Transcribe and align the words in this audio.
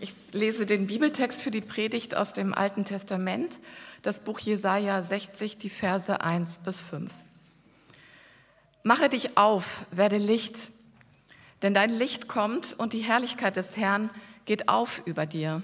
Ich 0.00 0.32
lese 0.32 0.64
den 0.64 0.86
Bibeltext 0.86 1.42
für 1.42 1.50
die 1.50 1.60
Predigt 1.60 2.16
aus 2.16 2.32
dem 2.32 2.54
Alten 2.54 2.84
Testament, 2.84 3.58
das 4.02 4.20
Buch 4.20 4.38
Jesaja 4.38 5.02
60, 5.02 5.58
die 5.58 5.70
Verse 5.70 6.20
1 6.20 6.58
bis 6.58 6.78
5. 6.78 7.12
Mache 8.84 9.08
dich 9.08 9.36
auf, 9.36 9.86
werde 9.90 10.18
Licht, 10.18 10.68
denn 11.62 11.74
dein 11.74 11.90
Licht 11.90 12.28
kommt 12.28 12.78
und 12.78 12.92
die 12.92 13.00
Herrlichkeit 13.00 13.56
des 13.56 13.76
Herrn 13.76 14.08
geht 14.44 14.68
auf 14.68 15.02
über 15.04 15.26
dir. 15.26 15.62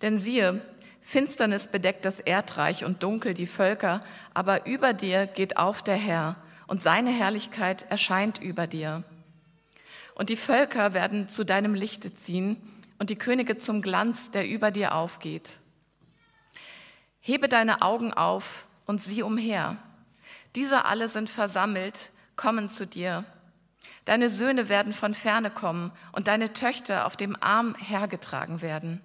Denn 0.00 0.18
siehe, 0.18 0.62
Finsternis 1.02 1.66
bedeckt 1.66 2.06
das 2.06 2.20
Erdreich 2.20 2.86
und 2.86 3.02
dunkel 3.02 3.34
die 3.34 3.46
Völker, 3.46 4.02
aber 4.32 4.64
über 4.64 4.94
dir 4.94 5.26
geht 5.26 5.58
auf 5.58 5.82
der 5.82 5.96
Herr 5.96 6.36
und 6.66 6.82
seine 6.82 7.10
Herrlichkeit 7.10 7.84
erscheint 7.90 8.38
über 8.38 8.66
dir. 8.66 9.04
Und 10.14 10.30
die 10.30 10.36
Völker 10.36 10.94
werden 10.94 11.28
zu 11.28 11.44
deinem 11.44 11.74
Lichte 11.74 12.14
ziehen 12.14 12.56
und 12.98 13.10
die 13.10 13.16
Könige 13.16 13.58
zum 13.58 13.82
Glanz, 13.82 14.30
der 14.30 14.48
über 14.48 14.70
dir 14.70 14.94
aufgeht. 14.94 15.60
Hebe 17.20 17.48
deine 17.48 17.82
Augen 17.82 18.12
auf 18.12 18.66
und 18.86 19.02
sieh 19.02 19.22
umher. 19.22 19.76
Diese 20.54 20.84
alle 20.84 21.08
sind 21.08 21.28
versammelt, 21.28 22.10
kommen 22.36 22.68
zu 22.68 22.86
dir. 22.86 23.24
Deine 24.04 24.30
Söhne 24.30 24.70
werden 24.70 24.94
von 24.94 25.12
ferne 25.12 25.50
kommen 25.50 25.92
und 26.12 26.28
deine 26.28 26.54
Töchter 26.54 27.04
auf 27.06 27.16
dem 27.16 27.36
Arm 27.42 27.74
hergetragen 27.74 28.62
werden. 28.62 29.02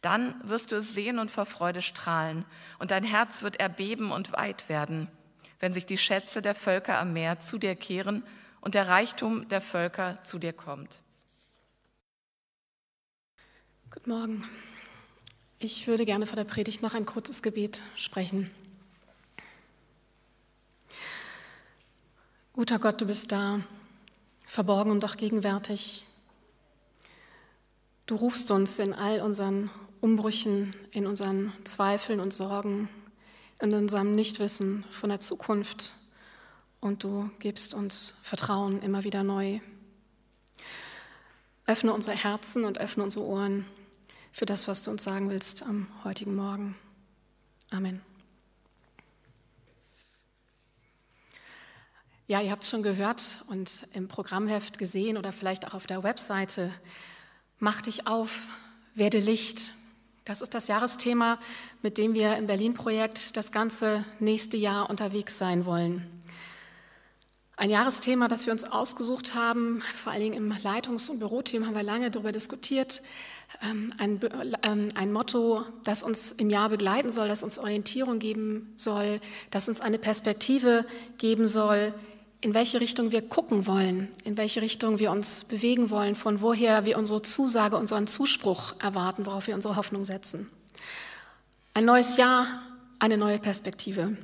Dann 0.00 0.34
wirst 0.42 0.72
du 0.72 0.76
es 0.76 0.94
sehen 0.94 1.18
und 1.18 1.30
vor 1.30 1.46
Freude 1.46 1.80
strahlen, 1.80 2.44
und 2.78 2.90
dein 2.90 3.04
Herz 3.04 3.42
wird 3.42 3.60
erbeben 3.60 4.10
und 4.10 4.32
weit 4.32 4.68
werden, 4.68 5.08
wenn 5.60 5.72
sich 5.72 5.86
die 5.86 5.96
Schätze 5.96 6.42
der 6.42 6.54
Völker 6.54 6.98
am 6.98 7.12
Meer 7.12 7.40
zu 7.40 7.56
dir 7.56 7.76
kehren 7.76 8.24
und 8.60 8.74
der 8.74 8.88
Reichtum 8.88 9.48
der 9.48 9.60
Völker 9.60 10.18
zu 10.24 10.38
dir 10.38 10.52
kommt. 10.52 11.03
Guten 13.94 14.10
Morgen. 14.10 14.44
Ich 15.60 15.86
würde 15.86 16.04
gerne 16.04 16.26
vor 16.26 16.34
der 16.34 16.42
Predigt 16.42 16.82
noch 16.82 16.94
ein 16.94 17.06
kurzes 17.06 17.42
Gebet 17.42 17.80
sprechen. 17.94 18.50
Guter 22.54 22.80
Gott, 22.80 23.00
du 23.00 23.06
bist 23.06 23.30
da, 23.30 23.60
verborgen 24.48 24.90
und 24.90 25.04
doch 25.04 25.16
gegenwärtig. 25.16 26.06
Du 28.06 28.16
rufst 28.16 28.50
uns 28.50 28.80
in 28.80 28.92
all 28.92 29.20
unseren 29.20 29.70
Umbrüchen, 30.00 30.74
in 30.90 31.06
unseren 31.06 31.52
Zweifeln 31.62 32.18
und 32.18 32.34
Sorgen, 32.34 32.88
in 33.60 33.72
unserem 33.72 34.16
Nichtwissen 34.16 34.84
von 34.90 35.08
der 35.08 35.20
Zukunft 35.20 35.94
und 36.80 37.04
du 37.04 37.30
gibst 37.38 37.74
uns 37.74 38.18
Vertrauen 38.24 38.82
immer 38.82 39.04
wieder 39.04 39.22
neu. 39.22 39.60
Öffne 41.64 41.94
unsere 41.94 42.16
Herzen 42.16 42.64
und 42.64 42.78
öffne 42.78 43.04
unsere 43.04 43.24
Ohren 43.24 43.64
für 44.34 44.46
das, 44.46 44.66
was 44.66 44.82
du 44.82 44.90
uns 44.90 45.04
sagen 45.04 45.30
willst 45.30 45.62
am 45.62 45.86
heutigen 46.02 46.34
Morgen. 46.34 46.74
Amen. 47.70 48.02
Ja, 52.26 52.40
ihr 52.40 52.50
habt 52.50 52.64
es 52.64 52.70
schon 52.70 52.82
gehört 52.82 53.44
und 53.46 53.86
im 53.92 54.08
Programmheft 54.08 54.76
gesehen 54.76 55.18
oder 55.18 55.30
vielleicht 55.30 55.68
auch 55.68 55.74
auf 55.74 55.86
der 55.86 56.02
Webseite. 56.02 56.74
Mach 57.60 57.80
dich 57.80 58.08
auf, 58.08 58.48
werde 58.96 59.20
Licht. 59.20 59.72
Das 60.24 60.42
ist 60.42 60.52
das 60.52 60.66
Jahresthema, 60.66 61.38
mit 61.82 61.96
dem 61.96 62.14
wir 62.14 62.36
im 62.36 62.48
Berlin-Projekt 62.48 63.36
das 63.36 63.52
ganze 63.52 64.04
nächste 64.18 64.56
Jahr 64.56 64.90
unterwegs 64.90 65.38
sein 65.38 65.64
wollen. 65.64 66.10
Ein 67.56 67.70
Jahresthema, 67.70 68.26
das 68.26 68.46
wir 68.46 68.52
uns 68.52 68.64
ausgesucht 68.64 69.36
haben, 69.36 69.80
vor 69.94 70.10
allen 70.10 70.22
Dingen 70.22 70.34
im 70.34 70.52
Leitungs- 70.64 71.08
und 71.08 71.20
Büroteam 71.20 71.66
haben 71.66 71.76
wir 71.76 71.84
lange 71.84 72.10
darüber 72.10 72.32
diskutiert, 72.32 73.00
ein, 73.60 74.20
ähm, 74.62 74.88
ein, 74.94 75.12
Motto, 75.12 75.64
das 75.84 76.02
uns 76.02 76.32
im 76.32 76.50
Jahr 76.50 76.68
begleiten 76.68 77.10
soll, 77.10 77.28
das 77.28 77.42
uns 77.42 77.58
Orientierung 77.58 78.18
geben 78.18 78.72
soll, 78.76 79.20
das 79.50 79.68
uns 79.68 79.80
eine 79.80 79.98
Perspektive 79.98 80.84
geben 81.18 81.46
soll, 81.46 81.94
in 82.40 82.52
welche 82.52 82.80
Richtung 82.80 83.10
wir 83.10 83.22
gucken 83.22 83.66
wollen, 83.66 84.08
in 84.24 84.36
welche 84.36 84.60
Richtung 84.60 84.98
wir 84.98 85.10
uns 85.10 85.44
bewegen 85.44 85.88
wollen, 85.88 86.14
von 86.14 86.42
woher 86.42 86.84
wir 86.84 86.98
unsere 86.98 87.22
Zusage, 87.22 87.76
unseren 87.76 88.06
Zuspruch 88.06 88.74
erwarten, 88.80 89.24
worauf 89.24 89.46
wir 89.46 89.54
unsere 89.54 89.76
Hoffnung 89.76 90.04
setzen. 90.04 90.50
Ein 91.72 91.86
neues 91.86 92.18
Jahr, 92.18 92.46
eine 92.98 93.16
neue 93.16 93.38
Perspektive. 93.38 94.16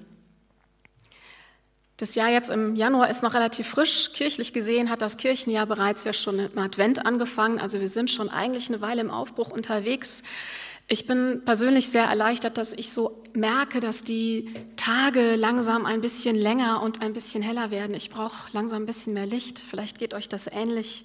Das 2.01 2.15
Jahr 2.15 2.31
jetzt 2.31 2.49
im 2.49 2.77
Januar 2.77 3.11
ist 3.11 3.23
noch 3.23 3.35
relativ 3.35 3.69
frisch. 3.69 4.15
Kirchlich 4.15 4.55
gesehen 4.55 4.89
hat 4.89 5.03
das 5.03 5.19
Kirchenjahr 5.19 5.67
bereits 5.67 6.05
ja 6.05 6.15
schon 6.15 6.39
im 6.39 6.59
Advent 6.59 7.05
angefangen. 7.05 7.59
Also 7.59 7.79
wir 7.79 7.89
sind 7.89 8.11
schon 8.11 8.31
eigentlich 8.31 8.71
eine 8.71 8.81
Weile 8.81 9.03
im 9.03 9.11
Aufbruch 9.11 9.51
unterwegs. 9.51 10.23
Ich 10.89 11.07
bin 11.07 11.43
persönlich 11.45 11.91
sehr 11.91 12.05
erleichtert, 12.05 12.57
dass 12.57 12.73
ich 12.73 12.91
so 12.91 13.23
merke, 13.35 13.81
dass 13.81 14.03
die 14.03 14.55
Tage 14.77 15.37
langsam 15.37 15.85
ein 15.85 16.01
bisschen 16.01 16.37
länger 16.37 16.81
und 16.83 17.03
ein 17.03 17.13
bisschen 17.13 17.43
heller 17.43 17.71
werden. 17.71 17.95
Ich 17.95 18.09
brauche 18.09 18.49
langsam 18.55 18.85
ein 18.85 18.87
bisschen 18.87 19.13
mehr 19.13 19.27
Licht. 19.27 19.59
Vielleicht 19.59 19.99
geht 19.99 20.15
euch 20.15 20.27
das 20.27 20.47
ähnlich. 20.47 21.05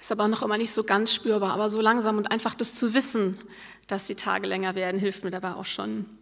Ist 0.00 0.10
aber 0.10 0.26
noch 0.26 0.42
immer 0.42 0.58
nicht 0.58 0.72
so 0.72 0.82
ganz 0.82 1.14
spürbar. 1.14 1.52
Aber 1.52 1.68
so 1.68 1.80
langsam 1.80 2.18
und 2.18 2.32
einfach 2.32 2.56
das 2.56 2.74
zu 2.74 2.94
wissen, 2.94 3.38
dass 3.86 4.06
die 4.06 4.16
Tage 4.16 4.48
länger 4.48 4.74
werden, 4.74 4.98
hilft 4.98 5.22
mir 5.22 5.30
dabei 5.30 5.54
auch 5.54 5.66
schon. 5.66 6.15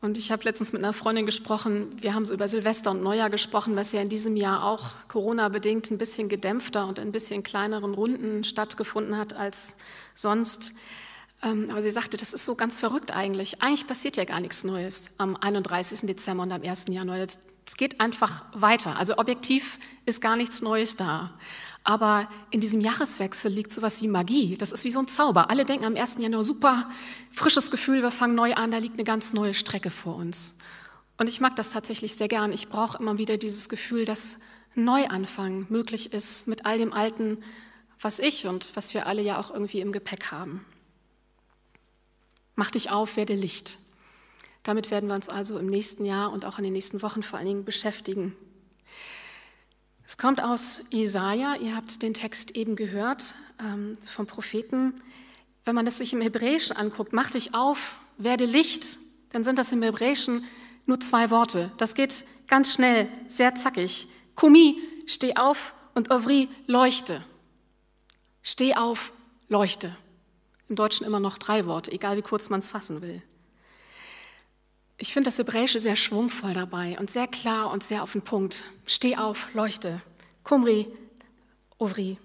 Und 0.00 0.16
ich 0.16 0.32
habe 0.32 0.44
letztens 0.44 0.72
mit 0.72 0.82
einer 0.82 0.94
Freundin 0.94 1.26
gesprochen, 1.26 1.88
wir 2.00 2.14
haben 2.14 2.24
so 2.24 2.32
über 2.32 2.48
Silvester 2.48 2.90
und 2.90 3.02
Neujahr 3.02 3.28
gesprochen, 3.28 3.76
was 3.76 3.92
ja 3.92 4.00
in 4.00 4.08
diesem 4.08 4.34
Jahr 4.34 4.64
auch 4.64 4.94
Corona-bedingt 5.08 5.90
ein 5.90 5.98
bisschen 5.98 6.30
gedämpfter 6.30 6.86
und 6.86 6.98
in 6.98 7.08
ein 7.08 7.12
bisschen 7.12 7.42
kleineren 7.42 7.92
Runden 7.92 8.42
stattgefunden 8.42 9.18
hat 9.18 9.34
als 9.34 9.74
sonst. 10.14 10.72
Ähm, 11.42 11.66
aber 11.70 11.82
sie 11.82 11.90
sagte, 11.90 12.16
das 12.16 12.32
ist 12.32 12.46
so 12.46 12.54
ganz 12.54 12.80
verrückt 12.80 13.14
eigentlich. 13.14 13.62
Eigentlich 13.62 13.86
passiert 13.86 14.16
ja 14.16 14.24
gar 14.24 14.40
nichts 14.40 14.64
Neues 14.64 15.10
am 15.18 15.36
31. 15.36 16.00
Dezember 16.00 16.44
und 16.44 16.52
am 16.52 16.62
1. 16.62 16.86
Januar. 16.88 17.18
Es 17.18 17.38
geht 17.76 18.00
einfach 18.00 18.44
weiter. 18.54 18.96
Also 18.96 19.18
objektiv 19.18 19.78
ist 20.06 20.22
gar 20.22 20.36
nichts 20.36 20.62
Neues 20.62 20.96
da. 20.96 21.34
Aber 21.82 22.28
in 22.50 22.60
diesem 22.60 22.80
Jahreswechsel 22.80 23.50
liegt 23.50 23.72
sowas 23.72 24.02
wie 24.02 24.08
Magie. 24.08 24.56
Das 24.56 24.72
ist 24.72 24.84
wie 24.84 24.90
so 24.90 24.98
ein 24.98 25.08
Zauber. 25.08 25.50
Alle 25.50 25.64
denken 25.64 25.86
am 25.86 25.96
1. 25.96 26.16
Januar, 26.18 26.44
super, 26.44 26.90
frisches 27.32 27.70
Gefühl, 27.70 28.02
wir 28.02 28.10
fangen 28.10 28.34
neu 28.34 28.54
an, 28.54 28.70
da 28.70 28.78
liegt 28.78 28.94
eine 28.94 29.04
ganz 29.04 29.32
neue 29.32 29.54
Strecke 29.54 29.90
vor 29.90 30.16
uns. 30.16 30.58
Und 31.16 31.28
ich 31.28 31.40
mag 31.40 31.56
das 31.56 31.70
tatsächlich 31.70 32.14
sehr 32.14 32.28
gern. 32.28 32.52
Ich 32.52 32.68
brauche 32.68 32.98
immer 32.98 33.18
wieder 33.18 33.36
dieses 33.38 33.68
Gefühl, 33.68 34.04
dass 34.04 34.38
Neuanfang 34.74 35.66
möglich 35.68 36.12
ist 36.12 36.48
mit 36.48 36.66
all 36.66 36.78
dem 36.78 36.92
Alten, 36.92 37.38
was 38.00 38.20
ich 38.20 38.46
und 38.46 38.72
was 38.74 38.94
wir 38.94 39.06
alle 39.06 39.22
ja 39.22 39.38
auch 39.38 39.50
irgendwie 39.50 39.80
im 39.80 39.92
Gepäck 39.92 40.30
haben. 40.30 40.64
Mach 42.54 42.70
dich 42.70 42.90
auf, 42.90 43.16
werde 43.16 43.34
Licht. 43.34 43.78
Damit 44.62 44.90
werden 44.90 45.08
wir 45.08 45.14
uns 45.14 45.28
also 45.28 45.58
im 45.58 45.66
nächsten 45.66 46.04
Jahr 46.04 46.32
und 46.32 46.44
auch 46.44 46.58
in 46.58 46.64
den 46.64 46.72
nächsten 46.72 47.02
Wochen 47.02 47.22
vor 47.22 47.38
allen 47.38 47.48
Dingen 47.48 47.64
beschäftigen. 47.64 48.36
Es 50.10 50.16
kommt 50.16 50.42
aus 50.42 50.80
Jesaja, 50.90 51.54
ihr 51.54 51.76
habt 51.76 52.02
den 52.02 52.14
Text 52.14 52.56
eben 52.56 52.74
gehört 52.74 53.32
ähm, 53.60 53.96
vom 54.04 54.26
Propheten. 54.26 55.00
Wenn 55.64 55.76
man 55.76 55.84
das 55.84 55.98
sich 55.98 56.12
im 56.12 56.20
Hebräischen 56.20 56.76
anguckt, 56.76 57.12
mach 57.12 57.30
dich 57.30 57.54
auf, 57.54 58.00
werde 58.18 58.44
Licht, 58.44 58.98
dann 59.30 59.44
sind 59.44 59.56
das 59.56 59.70
im 59.70 59.82
Hebräischen 59.82 60.44
nur 60.84 60.98
zwei 60.98 61.30
Worte. 61.30 61.70
Das 61.78 61.94
geht 61.94 62.24
ganz 62.48 62.74
schnell, 62.74 63.06
sehr 63.28 63.54
zackig. 63.54 64.08
Kumi, 64.34 64.78
steh 65.06 65.36
auf 65.36 65.74
und 65.94 66.10
Ovri, 66.10 66.48
leuchte. 66.66 67.22
Steh 68.42 68.74
auf, 68.74 69.12
leuchte. 69.48 69.96
Im 70.68 70.74
Deutschen 70.74 71.06
immer 71.06 71.20
noch 71.20 71.38
drei 71.38 71.66
Worte, 71.66 71.92
egal 71.92 72.16
wie 72.16 72.22
kurz 72.22 72.50
man 72.50 72.58
es 72.58 72.68
fassen 72.68 73.00
will. 73.00 73.22
Ich 75.02 75.14
finde 75.14 75.28
das 75.28 75.38
Hebräische 75.38 75.80
sehr 75.80 75.96
schwungvoll 75.96 76.52
dabei 76.52 76.98
und 76.98 77.10
sehr 77.10 77.26
klar 77.26 77.70
und 77.70 77.82
sehr 77.82 78.02
auf 78.02 78.12
den 78.12 78.20
Punkt. 78.20 78.64
Steh 78.84 79.16
auf, 79.16 79.54
leuchte. 79.54 80.02
Kumri, 80.44 80.88
Ovri. 81.78 82.18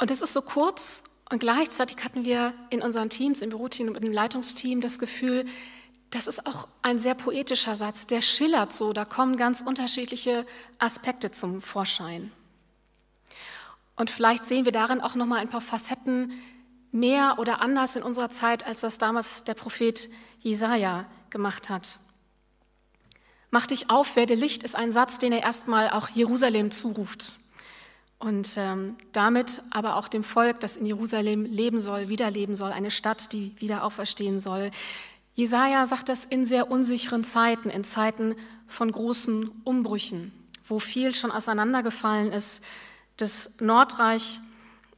Und 0.00 0.10
das 0.10 0.20
ist 0.20 0.32
so 0.32 0.42
kurz 0.42 1.04
und 1.30 1.38
gleichzeitig 1.38 2.02
hatten 2.02 2.24
wir 2.24 2.52
in 2.70 2.82
unseren 2.82 3.08
Teams, 3.08 3.40
im 3.40 3.50
Büroteam 3.50 3.86
und 3.90 4.04
im 4.04 4.12
Leitungsteam 4.12 4.80
das 4.80 4.98
Gefühl, 4.98 5.46
das 6.10 6.26
ist 6.26 6.44
auch 6.44 6.66
ein 6.82 6.98
sehr 6.98 7.14
poetischer 7.14 7.76
Satz, 7.76 8.08
der 8.08 8.20
schillert 8.20 8.72
so, 8.72 8.92
da 8.92 9.04
kommen 9.04 9.36
ganz 9.36 9.62
unterschiedliche 9.62 10.44
Aspekte 10.80 11.30
zum 11.30 11.62
Vorschein. 11.62 12.32
Und 13.94 14.10
vielleicht 14.10 14.44
sehen 14.44 14.64
wir 14.64 14.72
darin 14.72 15.00
auch 15.00 15.14
nochmal 15.14 15.38
ein 15.38 15.48
paar 15.48 15.60
Facetten 15.60 16.32
mehr 16.94 17.38
oder 17.38 17.60
anders 17.60 17.96
in 17.96 18.04
unserer 18.04 18.30
Zeit, 18.30 18.64
als 18.64 18.80
das 18.80 18.98
damals 18.98 19.42
der 19.42 19.54
Prophet 19.54 20.08
Jesaja 20.38 21.06
gemacht 21.28 21.68
hat. 21.68 21.98
Mach 23.50 23.66
dich 23.66 23.90
auf, 23.90 24.14
werde 24.14 24.34
Licht 24.34 24.62
ist 24.62 24.76
ein 24.76 24.92
Satz, 24.92 25.18
den 25.18 25.32
er 25.32 25.42
erstmal 25.42 25.90
auch 25.90 26.08
Jerusalem 26.08 26.70
zuruft. 26.70 27.38
Und 28.20 28.56
ähm, 28.56 28.96
damit 29.10 29.60
aber 29.70 29.96
auch 29.96 30.06
dem 30.06 30.22
Volk, 30.22 30.60
das 30.60 30.76
in 30.76 30.86
Jerusalem 30.86 31.44
leben 31.44 31.80
soll, 31.80 32.08
wiederleben 32.08 32.54
soll, 32.54 32.70
eine 32.70 32.92
Stadt, 32.92 33.32
die 33.32 33.52
wieder 33.58 33.82
auferstehen 33.82 34.38
soll. 34.38 34.70
Jesaja 35.34 35.86
sagt 35.86 36.08
das 36.08 36.24
in 36.24 36.46
sehr 36.46 36.70
unsicheren 36.70 37.24
Zeiten, 37.24 37.70
in 37.70 37.82
Zeiten 37.82 38.36
von 38.68 38.90
großen 38.92 39.50
Umbrüchen, 39.64 40.32
wo 40.68 40.78
viel 40.78 41.12
schon 41.12 41.32
auseinandergefallen 41.32 42.30
ist. 42.30 42.64
Das 43.16 43.60
Nordreich 43.60 44.38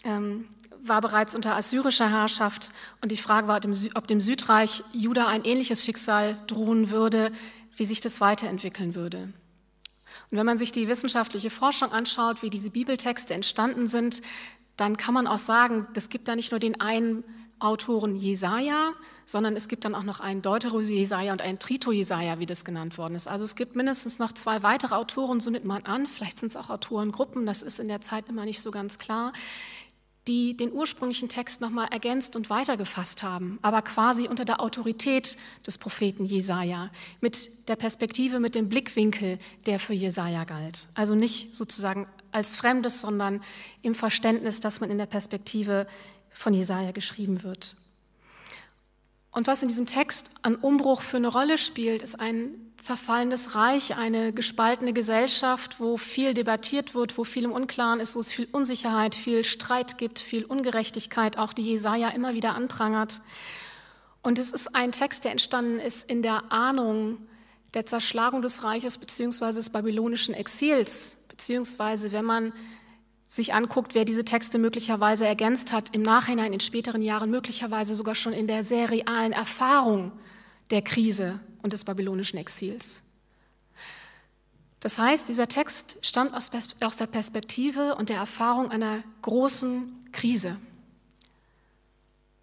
ähm, 0.04 0.46
war 0.88 1.00
bereits 1.00 1.34
unter 1.34 1.56
assyrischer 1.56 2.10
Herrschaft 2.10 2.72
und 3.00 3.12
die 3.12 3.16
Frage 3.16 3.48
war, 3.48 3.60
ob 3.94 4.06
dem 4.06 4.20
Südreich 4.20 4.82
Juda 4.92 5.26
ein 5.26 5.44
ähnliches 5.44 5.84
Schicksal 5.84 6.38
drohen 6.46 6.90
würde, 6.90 7.32
wie 7.76 7.84
sich 7.84 8.00
das 8.00 8.20
weiterentwickeln 8.20 8.94
würde. 8.94 9.32
Und 10.30 10.38
wenn 10.38 10.46
man 10.46 10.58
sich 10.58 10.72
die 10.72 10.88
wissenschaftliche 10.88 11.50
Forschung 11.50 11.92
anschaut, 11.92 12.42
wie 12.42 12.50
diese 12.50 12.70
Bibeltexte 12.70 13.34
entstanden 13.34 13.86
sind, 13.86 14.22
dann 14.76 14.96
kann 14.96 15.14
man 15.14 15.26
auch 15.26 15.38
sagen, 15.38 15.86
es 15.94 16.08
gibt 16.08 16.28
da 16.28 16.36
nicht 16.36 16.50
nur 16.50 16.60
den 16.60 16.80
einen 16.80 17.24
Autoren 17.58 18.16
Jesaja, 18.16 18.92
sondern 19.24 19.56
es 19.56 19.68
gibt 19.68 19.86
dann 19.86 19.94
auch 19.94 20.02
noch 20.02 20.20
einen 20.20 20.42
Deutero-Jesaja 20.42 21.32
und 21.32 21.40
einen 21.40 21.58
Trito-Jesaja, 21.58 22.38
wie 22.38 22.44
das 22.44 22.66
genannt 22.66 22.98
worden 22.98 23.14
ist. 23.14 23.28
Also 23.28 23.44
es 23.44 23.56
gibt 23.56 23.76
mindestens 23.76 24.18
noch 24.18 24.32
zwei 24.32 24.62
weitere 24.62 24.94
Autoren, 24.94 25.40
so 25.40 25.48
nimmt 25.48 25.64
man 25.64 25.82
an, 25.84 26.06
vielleicht 26.06 26.38
sind 26.38 26.50
es 26.50 26.56
auch 26.56 26.68
Autorengruppen, 26.68 27.46
das 27.46 27.62
ist 27.62 27.80
in 27.80 27.88
der 27.88 28.02
Zeit 28.02 28.28
immer 28.28 28.44
nicht 28.44 28.60
so 28.60 28.70
ganz 28.70 28.98
klar, 28.98 29.32
die 30.28 30.56
den 30.56 30.72
ursprünglichen 30.72 31.28
Text 31.28 31.60
nochmal 31.60 31.88
ergänzt 31.90 32.34
und 32.36 32.50
weitergefasst 32.50 33.22
haben, 33.22 33.58
aber 33.62 33.82
quasi 33.82 34.28
unter 34.28 34.44
der 34.44 34.60
Autorität 34.60 35.36
des 35.66 35.78
Propheten 35.78 36.24
Jesaja, 36.24 36.90
mit 37.20 37.68
der 37.68 37.76
Perspektive, 37.76 38.40
mit 38.40 38.54
dem 38.54 38.68
Blickwinkel, 38.68 39.38
der 39.66 39.78
für 39.78 39.94
Jesaja 39.94 40.44
galt. 40.44 40.88
Also 40.94 41.14
nicht 41.14 41.54
sozusagen 41.54 42.08
als 42.32 42.56
Fremdes, 42.56 43.00
sondern 43.00 43.42
im 43.82 43.94
Verständnis, 43.94 44.60
dass 44.60 44.80
man 44.80 44.90
in 44.90 44.98
der 44.98 45.06
Perspektive 45.06 45.86
von 46.32 46.52
Jesaja 46.52 46.90
geschrieben 46.90 47.42
wird. 47.42 47.76
Und 49.30 49.46
was 49.46 49.62
in 49.62 49.68
diesem 49.68 49.86
Text 49.86 50.30
an 50.42 50.56
Umbruch 50.56 51.02
für 51.02 51.18
eine 51.18 51.28
Rolle 51.28 51.58
spielt, 51.58 52.02
ist 52.02 52.18
ein 52.18 52.65
zerfallendes 52.86 53.56
Reich, 53.56 53.96
eine 53.96 54.32
gespaltene 54.32 54.92
Gesellschaft, 54.92 55.80
wo 55.80 55.96
viel 55.96 56.34
debattiert 56.34 56.94
wird, 56.94 57.18
wo 57.18 57.24
viel 57.24 57.44
im 57.44 57.50
Unklaren 57.50 57.98
ist, 57.98 58.14
wo 58.14 58.20
es 58.20 58.32
viel 58.32 58.46
Unsicherheit, 58.52 59.16
viel 59.16 59.44
Streit 59.44 59.98
gibt, 59.98 60.20
viel 60.20 60.44
Ungerechtigkeit, 60.44 61.36
auch 61.36 61.52
die 61.52 61.62
Jesaja 61.62 62.10
immer 62.10 62.34
wieder 62.34 62.54
anprangert. 62.54 63.20
Und 64.22 64.38
es 64.38 64.52
ist 64.52 64.76
ein 64.76 64.92
Text, 64.92 65.24
der 65.24 65.32
entstanden 65.32 65.80
ist 65.80 66.08
in 66.08 66.22
der 66.22 66.52
Ahnung 66.52 67.18
der 67.74 67.86
Zerschlagung 67.86 68.40
des 68.40 68.62
Reiches 68.62 68.98
bzw. 68.98 69.52
des 69.52 69.70
babylonischen 69.70 70.34
Exils, 70.34 71.18
beziehungsweise 71.28 72.12
wenn 72.12 72.24
man 72.24 72.52
sich 73.26 73.52
anguckt, 73.52 73.96
wer 73.96 74.04
diese 74.04 74.24
Texte 74.24 74.60
möglicherweise 74.60 75.26
ergänzt 75.26 75.72
hat, 75.72 75.92
im 75.92 76.02
Nachhinein 76.02 76.52
in 76.52 76.60
späteren 76.60 77.02
Jahren 77.02 77.30
möglicherweise 77.32 77.96
sogar 77.96 78.14
schon 78.14 78.32
in 78.32 78.46
der 78.46 78.62
sehr 78.62 78.92
realen 78.92 79.32
Erfahrung 79.32 80.12
der 80.70 80.82
Krise 80.82 81.40
und 81.66 81.72
des 81.72 81.82
babylonischen 81.82 82.38
Exils. 82.38 83.02
Das 84.78 85.00
heißt, 85.00 85.28
dieser 85.28 85.48
Text 85.48 85.98
stammt 86.00 86.32
aus, 86.32 86.48
der 86.96 87.06
Perspektive 87.08 87.96
und 87.96 88.08
der 88.08 88.18
Erfahrung 88.18 88.70
einer 88.70 89.02
großen 89.22 90.08
Krise. 90.12 90.56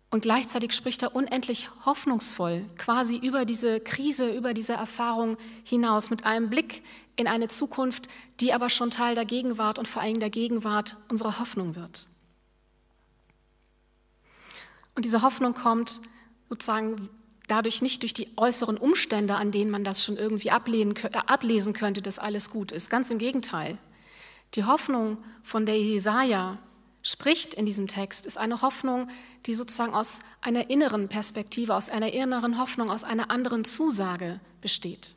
Und 0.10 0.24
gleichzeitig 0.24 0.74
spricht 0.74 1.04
er 1.04 1.16
unendlich 1.16 1.70
hoffnungsvoll, 1.86 2.66
quasi 2.78 3.16
über 3.16 3.46
diese 3.46 3.80
Krise, 3.80 4.30
über 4.36 4.54
diese 4.54 4.74
Erfahrung 4.74 5.38
hinaus, 5.64 6.10
mit 6.10 6.26
einem 6.26 6.50
Blick 6.50 6.84
in 7.16 7.30
eine 7.30 7.48
Zukunft, 7.48 8.10
die 8.42 8.52
aber 8.52 8.70
schon 8.70 8.92
Teil 8.92 9.16
der 9.16 9.24
Gegenwart 9.24 9.80
und 9.80 9.88
vor 9.88 10.02
allem 10.02 10.20
der 10.20 10.30
Gegenwart 10.30 10.98
unserer 11.10 11.40
Hoffnung 11.40 11.76
wird. 11.76 12.10
Und 14.96 15.06
diese 15.06 15.22
Hoffnung 15.22 15.54
kommt 15.54 16.02
sozusagen 16.50 17.10
dadurch 17.48 17.82
nicht 17.82 18.02
durch 18.04 18.14
die 18.14 18.30
äußeren 18.38 18.78
Umstände, 18.78 19.36
an 19.36 19.52
denen 19.52 19.72
man 19.72 19.84
das 19.84 20.04
schon 20.04 20.18
irgendwie 20.18 20.52
ablehnen, 20.52 20.96
äh, 20.96 21.10
ablesen 21.28 21.74
könnte, 21.74 22.02
dass 22.02 22.20
alles 22.20 22.50
gut 22.50 22.72
ist. 22.72 22.90
Ganz 22.90 23.12
im 23.12 23.18
Gegenteil. 23.18 23.78
Die 24.56 24.66
Hoffnung, 24.66 25.18
von 25.44 25.66
der 25.66 25.80
Jesaja 25.80 26.58
spricht 27.02 27.54
in 27.54 27.66
diesem 27.66 27.88
Text, 27.88 28.26
ist 28.26 28.38
eine 28.38 28.62
Hoffnung, 28.62 29.10
die 29.46 29.54
sozusagen 29.54 29.94
aus 29.94 30.22
einer 30.42 30.70
inneren 30.70 31.10
Perspektive, 31.10 31.76
aus 31.76 31.90
einer 31.90 32.14
inneren 32.14 32.58
Hoffnung, 32.58 32.90
aus 32.90 33.04
einer 33.04 33.30
anderen 33.30 33.66
Zusage 33.66 34.40
besteht. 34.62 35.16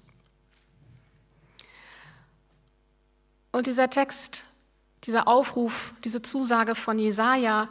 Und 3.53 3.69
dieser 3.69 3.89
Text, 3.89 4.45
dieser 5.05 5.29
Aufruf, 5.29 5.95
diese 6.05 6.23
Zusage 6.23 6.75
von 6.75 6.99
Jesaja 6.99 7.69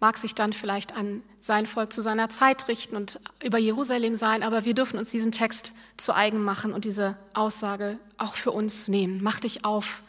mag 0.00 0.18
sich 0.18 0.34
dann 0.34 0.52
vielleicht 0.52 0.94
an 0.94 1.22
sein 1.40 1.66
Volk 1.66 1.92
zu 1.92 2.02
seiner 2.02 2.28
Zeit 2.28 2.68
richten 2.68 2.96
und 2.96 3.20
über 3.42 3.58
Jerusalem 3.58 4.14
sein, 4.14 4.42
aber 4.42 4.64
wir 4.64 4.74
dürfen 4.74 4.98
uns 4.98 5.10
diesen 5.10 5.32
Text 5.32 5.72
zu 5.96 6.14
eigen 6.14 6.42
machen 6.42 6.72
und 6.72 6.84
diese 6.84 7.16
Aussage 7.34 7.98
auch 8.18 8.34
für 8.34 8.50
uns 8.50 8.88
nehmen. 8.88 9.22
Mach 9.22 9.40
dich 9.40 9.64
auf, 9.64 10.02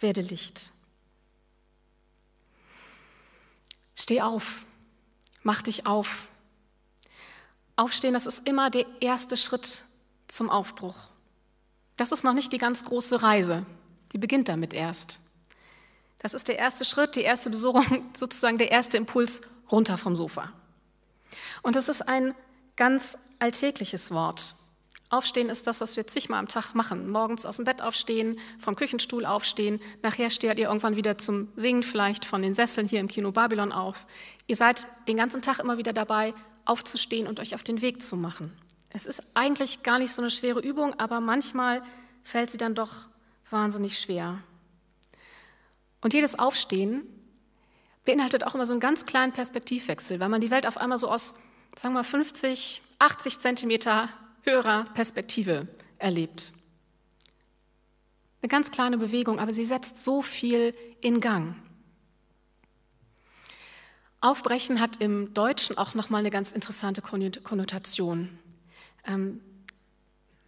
werde 0.00 0.20
Licht. 0.20 0.72
Steh 3.94 4.20
auf, 4.20 4.64
mach 5.42 5.62
dich 5.62 5.86
auf. 5.86 6.28
Aufstehen, 7.76 8.14
das 8.14 8.26
ist 8.26 8.46
immer 8.46 8.70
der 8.70 8.86
erste 9.00 9.36
Schritt 9.36 9.82
zum 10.28 10.50
Aufbruch. 10.50 10.96
Das 11.96 12.12
ist 12.12 12.24
noch 12.24 12.34
nicht 12.34 12.52
die 12.52 12.58
ganz 12.58 12.84
große 12.84 13.22
Reise, 13.22 13.64
die 14.12 14.18
beginnt 14.18 14.48
damit 14.48 14.74
erst. 14.74 15.20
Das 16.24 16.32
ist 16.32 16.48
der 16.48 16.58
erste 16.58 16.86
Schritt, 16.86 17.16
die 17.16 17.20
erste 17.20 17.50
Besorgung, 17.50 18.06
sozusagen 18.14 18.56
der 18.56 18.70
erste 18.70 18.96
Impuls 18.96 19.42
runter 19.70 19.98
vom 19.98 20.16
Sofa. 20.16 20.50
Und 21.60 21.76
es 21.76 21.90
ist 21.90 22.00
ein 22.08 22.34
ganz 22.76 23.18
alltägliches 23.40 24.10
Wort. 24.10 24.54
Aufstehen 25.10 25.50
ist 25.50 25.66
das, 25.66 25.82
was 25.82 25.98
wir 25.98 26.06
zigmal 26.06 26.38
am 26.38 26.48
Tag 26.48 26.72
machen. 26.72 27.10
Morgens 27.10 27.44
aus 27.44 27.56
dem 27.56 27.66
Bett 27.66 27.82
aufstehen, 27.82 28.38
vom 28.58 28.74
Küchenstuhl 28.74 29.26
aufstehen. 29.26 29.82
Nachher 30.02 30.30
steht 30.30 30.58
ihr 30.58 30.68
irgendwann 30.68 30.96
wieder 30.96 31.18
zum 31.18 31.48
Singen 31.56 31.82
vielleicht 31.82 32.24
von 32.24 32.40
den 32.40 32.54
Sesseln 32.54 32.88
hier 32.88 33.00
im 33.00 33.08
Kino 33.08 33.30
Babylon 33.30 33.70
auf. 33.70 34.06
Ihr 34.46 34.56
seid 34.56 34.86
den 35.06 35.18
ganzen 35.18 35.42
Tag 35.42 35.58
immer 35.58 35.76
wieder 35.76 35.92
dabei, 35.92 36.32
aufzustehen 36.64 37.26
und 37.26 37.38
euch 37.38 37.54
auf 37.54 37.64
den 37.64 37.82
Weg 37.82 38.00
zu 38.00 38.16
machen. 38.16 38.50
Es 38.88 39.04
ist 39.04 39.22
eigentlich 39.34 39.82
gar 39.82 39.98
nicht 39.98 40.14
so 40.14 40.22
eine 40.22 40.30
schwere 40.30 40.60
Übung, 40.60 40.98
aber 40.98 41.20
manchmal 41.20 41.82
fällt 42.22 42.50
sie 42.50 42.56
dann 42.56 42.74
doch 42.74 43.08
wahnsinnig 43.50 43.98
schwer. 43.98 44.38
Und 46.04 46.12
jedes 46.12 46.38
Aufstehen 46.38 47.02
beinhaltet 48.04 48.44
auch 48.44 48.54
immer 48.54 48.66
so 48.66 48.74
einen 48.74 48.80
ganz 48.80 49.06
kleinen 49.06 49.32
Perspektivwechsel, 49.32 50.20
weil 50.20 50.28
man 50.28 50.42
die 50.42 50.50
Welt 50.50 50.66
auf 50.66 50.76
einmal 50.76 50.98
so 50.98 51.10
aus, 51.10 51.34
sagen 51.76 51.94
wir 51.94 52.00
mal, 52.00 52.04
50, 52.04 52.82
80 52.98 53.38
Zentimeter 53.38 54.10
höherer 54.42 54.84
Perspektive 54.92 55.66
erlebt. 55.98 56.52
Eine 58.42 58.50
ganz 58.50 58.70
kleine 58.70 58.98
Bewegung, 58.98 59.38
aber 59.38 59.54
sie 59.54 59.64
setzt 59.64 60.04
so 60.04 60.20
viel 60.20 60.74
in 61.00 61.22
Gang. 61.22 61.56
Aufbrechen 64.20 64.80
hat 64.80 65.00
im 65.00 65.32
Deutschen 65.32 65.78
auch 65.78 65.94
nochmal 65.94 66.20
eine 66.20 66.30
ganz 66.30 66.52
interessante 66.52 67.00
Konnotation. 67.00 68.38
Ähm, 69.06 69.40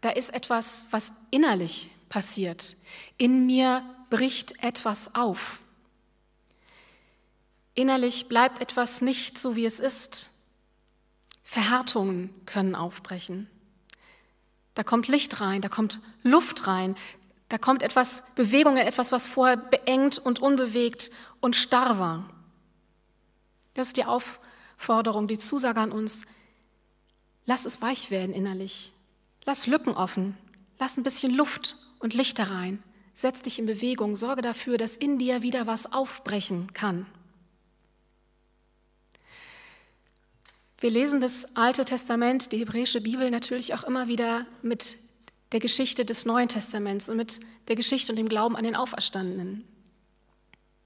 da 0.03 0.11
ist 0.11 0.35
etwas, 0.35 0.85
was 0.91 1.13
innerlich 1.31 1.89
passiert. 2.11 2.77
In 3.17 3.47
mir 3.47 3.96
bricht 4.11 4.63
etwas 4.63 5.15
auf. 5.15 5.61
Innerlich 7.75 8.29
bleibt 8.29 8.61
etwas 8.61 9.03
nicht 9.03 9.39
so, 9.39 9.55
wie 9.55 9.67
es 9.67 9.81
ist. 9.81 10.31
Verhärtungen 11.43 12.35
können 12.47 12.75
aufbrechen. 12.75 13.49
Da 14.75 14.83
kommt 14.83 15.09
Licht 15.09 15.41
rein, 15.41 15.61
da 15.61 15.69
kommt 15.69 16.01
Luft 16.23 16.67
rein, 16.67 16.97
da 17.49 17.59
kommt 17.59 17.83
etwas 17.83 18.25
Bewegung, 18.35 18.77
etwas, 18.77 19.13
was 19.13 19.27
vorher 19.27 19.57
beengt 19.57 20.19
und 20.19 20.41
unbewegt 20.41 21.11
und 21.41 21.55
starr 21.55 21.99
war. 21.99 22.29
Das 23.75 23.89
ist 23.89 23.97
die 23.97 24.05
Aufforderung, 24.05 25.29
die 25.29 25.39
Zusage 25.39 25.81
an 25.81 25.93
uns. 25.93 26.27
Lass 27.45 27.65
es 27.65 27.81
weich 27.81 28.11
werden 28.11 28.35
innerlich. 28.35 28.93
Lass 29.45 29.67
Lücken 29.67 29.95
offen. 29.95 30.37
Lass 30.79 30.97
ein 30.97 31.05
bisschen 31.05 31.35
Luft 31.35 31.77
und 32.01 32.15
Licht 32.15 32.39
herein. 32.39 32.83
Setz 33.19 33.41
dich 33.41 33.59
in 33.59 33.65
Bewegung. 33.65 34.15
Sorge 34.15 34.43
dafür, 34.43 34.77
dass 34.77 34.95
in 34.95 35.19
dir 35.19 35.41
wieder 35.41 35.67
was 35.67 35.91
aufbrechen 35.91 36.75
kann. 36.75 37.07
Wir 40.81 40.91
lesen 40.91 41.23
das 41.23 41.57
Alte 41.57 41.87
Testament, 41.87 42.53
die 42.53 42.59
hebräische 42.59 43.01
Bibel 43.01 43.31
natürlich 43.31 43.73
auch 43.73 43.85
immer 43.85 44.09
wieder 44.09 44.45
mit 44.61 44.99
der 45.53 45.61
Geschichte 45.61 46.05
des 46.05 46.27
Neuen 46.27 46.49
Testaments 46.49 47.09
und 47.09 47.17
mit 47.17 47.41
der 47.69 47.77
Geschichte 47.77 48.13
und 48.13 48.17
dem 48.17 48.29
Glauben 48.29 48.55
an 48.55 48.65
den 48.65 48.77
Auferstandenen. 48.77 49.65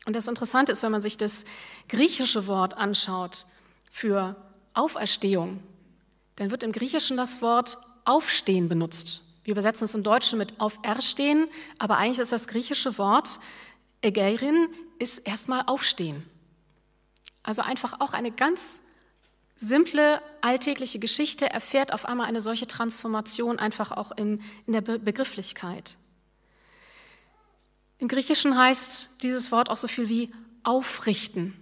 Und 0.07 0.15
das 0.15 0.29
Interessante 0.29 0.71
ist, 0.71 0.85
wenn 0.85 0.93
man 0.93 1.03
sich 1.03 1.17
das 1.17 1.45
griechische 1.89 2.47
Wort 2.47 2.77
anschaut 2.77 3.45
für 3.91 4.37
Auferstehung, 4.73 5.59
dann 6.37 6.53
wird 6.53 6.63
im 6.63 6.71
Griechischen 6.71 7.17
das 7.17 7.43
Wort 7.43 7.77
Aufstehen 8.05 8.69
benutzt. 8.69 9.25
Wir 9.45 9.53
übersetzen 9.53 9.85
es 9.85 9.95
im 9.95 10.03
Deutschen 10.03 10.39
mit 10.39 10.61
Auferstehen, 10.61 11.49
aber 11.79 11.97
eigentlich 11.97 12.19
ist 12.19 12.33
das 12.33 12.47
griechische 12.47 12.99
Wort 12.99 13.41
Egeirin 14.03 14.69
ist 14.99 15.19
erstmal 15.19 15.65
Aufstehen. 15.67 16.25
Also 17.43 17.63
einfach 17.63 18.01
auch 18.01 18.13
eine 18.13 18.31
ganz 18.31 18.81
simple, 19.57 20.23
alltägliche 20.41 20.99
Geschichte 20.99 21.51
erfährt 21.51 21.93
auf 21.93 22.07
einmal 22.07 22.27
eine 22.27 22.41
solche 22.41 22.67
Transformation 22.67 23.59
einfach 23.59 23.93
auch 23.93 24.13
in, 24.13 24.43
in 24.67 24.73
der 24.73 24.81
Be 24.81 24.99
Begrifflichkeit. 24.99 25.97
Im 27.99 28.09
Griechischen 28.09 28.57
heißt 28.57 29.23
dieses 29.23 29.53
Wort 29.53 29.69
auch 29.69 29.77
so 29.77 29.87
viel 29.87 30.09
wie 30.09 30.31
aufrichten. 30.63 31.55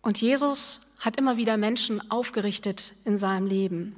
Und 0.00 0.20
Jesus 0.20 0.92
hat 1.00 1.16
immer 1.16 1.36
wieder 1.36 1.56
Menschen 1.56 2.10
aufgerichtet 2.10 2.94
in 3.04 3.18
seinem 3.18 3.46
Leben. 3.46 3.96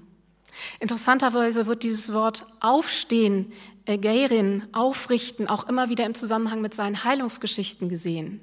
Interessanterweise 0.80 1.66
wird 1.66 1.82
dieses 1.82 2.12
Wort 2.12 2.46
aufstehen, 2.60 3.52
Geirin, 3.86 4.66
aufrichten, 4.72 5.48
auch 5.48 5.68
immer 5.68 5.90
wieder 5.90 6.06
im 6.06 6.14
Zusammenhang 6.14 6.62
mit 6.62 6.74
seinen 6.74 7.04
Heilungsgeschichten 7.04 7.88
gesehen. 7.88 8.40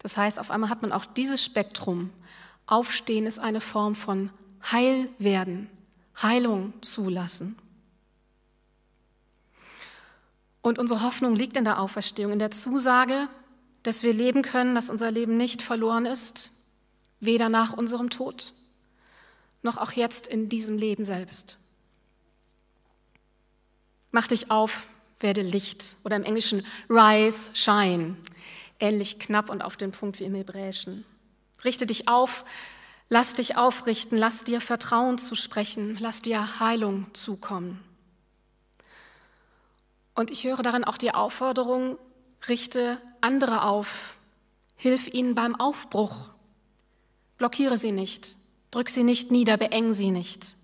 Das 0.00 0.16
heißt, 0.16 0.38
auf 0.38 0.50
einmal 0.50 0.70
hat 0.70 0.82
man 0.82 0.92
auch 0.92 1.06
dieses 1.06 1.42
Spektrum. 1.42 2.10
Aufstehen 2.66 3.26
ist 3.26 3.38
eine 3.38 3.60
Form 3.60 3.94
von 3.94 4.30
Heilwerden, 4.70 5.70
Heilung 6.20 6.74
zulassen. 6.82 7.56
Und 10.60 10.78
unsere 10.78 11.02
Hoffnung 11.02 11.36
liegt 11.36 11.56
in 11.56 11.64
der 11.64 11.80
Auferstehung, 11.80 12.32
in 12.32 12.38
der 12.38 12.50
Zusage, 12.50 13.28
dass 13.82 14.02
wir 14.02 14.12
leben 14.12 14.42
können, 14.42 14.74
dass 14.74 14.90
unser 14.90 15.10
Leben 15.10 15.36
nicht 15.36 15.62
verloren 15.62 16.06
ist, 16.06 16.50
weder 17.20 17.48
nach 17.48 17.72
unserem 17.72 18.10
Tod 18.10 18.52
noch 19.62 19.76
auch 19.78 19.92
jetzt 19.92 20.26
in 20.26 20.48
diesem 20.48 20.78
Leben 20.78 21.04
selbst. 21.04 21.58
Mach 24.10 24.26
dich 24.26 24.50
auf, 24.50 24.86
werde 25.20 25.42
Licht 25.42 25.96
oder 26.04 26.16
im 26.16 26.24
Englischen 26.24 26.66
rise, 26.88 27.50
shine, 27.54 28.16
ähnlich 28.80 29.18
knapp 29.18 29.50
und 29.50 29.62
auf 29.62 29.76
den 29.76 29.92
Punkt 29.92 30.20
wie 30.20 30.24
im 30.24 30.34
Hebräischen. 30.34 31.04
Richte 31.64 31.86
dich 31.86 32.08
auf, 32.08 32.44
lass 33.08 33.32
dich 33.32 33.56
aufrichten, 33.56 34.16
lass 34.16 34.44
dir 34.44 34.60
Vertrauen 34.60 35.18
zusprechen, 35.18 35.96
lass 36.00 36.22
dir 36.22 36.60
Heilung 36.60 37.12
zukommen. 37.14 37.82
Und 40.14 40.30
ich 40.30 40.44
höre 40.44 40.62
darin 40.62 40.84
auch 40.84 40.96
die 40.96 41.12
Aufforderung, 41.12 41.98
richte 42.48 43.00
andere 43.20 43.62
auf, 43.62 44.16
hilf 44.76 45.08
ihnen 45.08 45.34
beim 45.34 45.54
Aufbruch, 45.54 46.30
blockiere 47.36 47.76
sie 47.76 47.92
nicht, 47.92 48.36
drück 48.76 48.90
sie 48.90 49.04
nicht 49.04 49.30
nieder, 49.30 49.56
beeng 49.56 49.94
sie 49.94 50.10
nicht. 50.10 50.54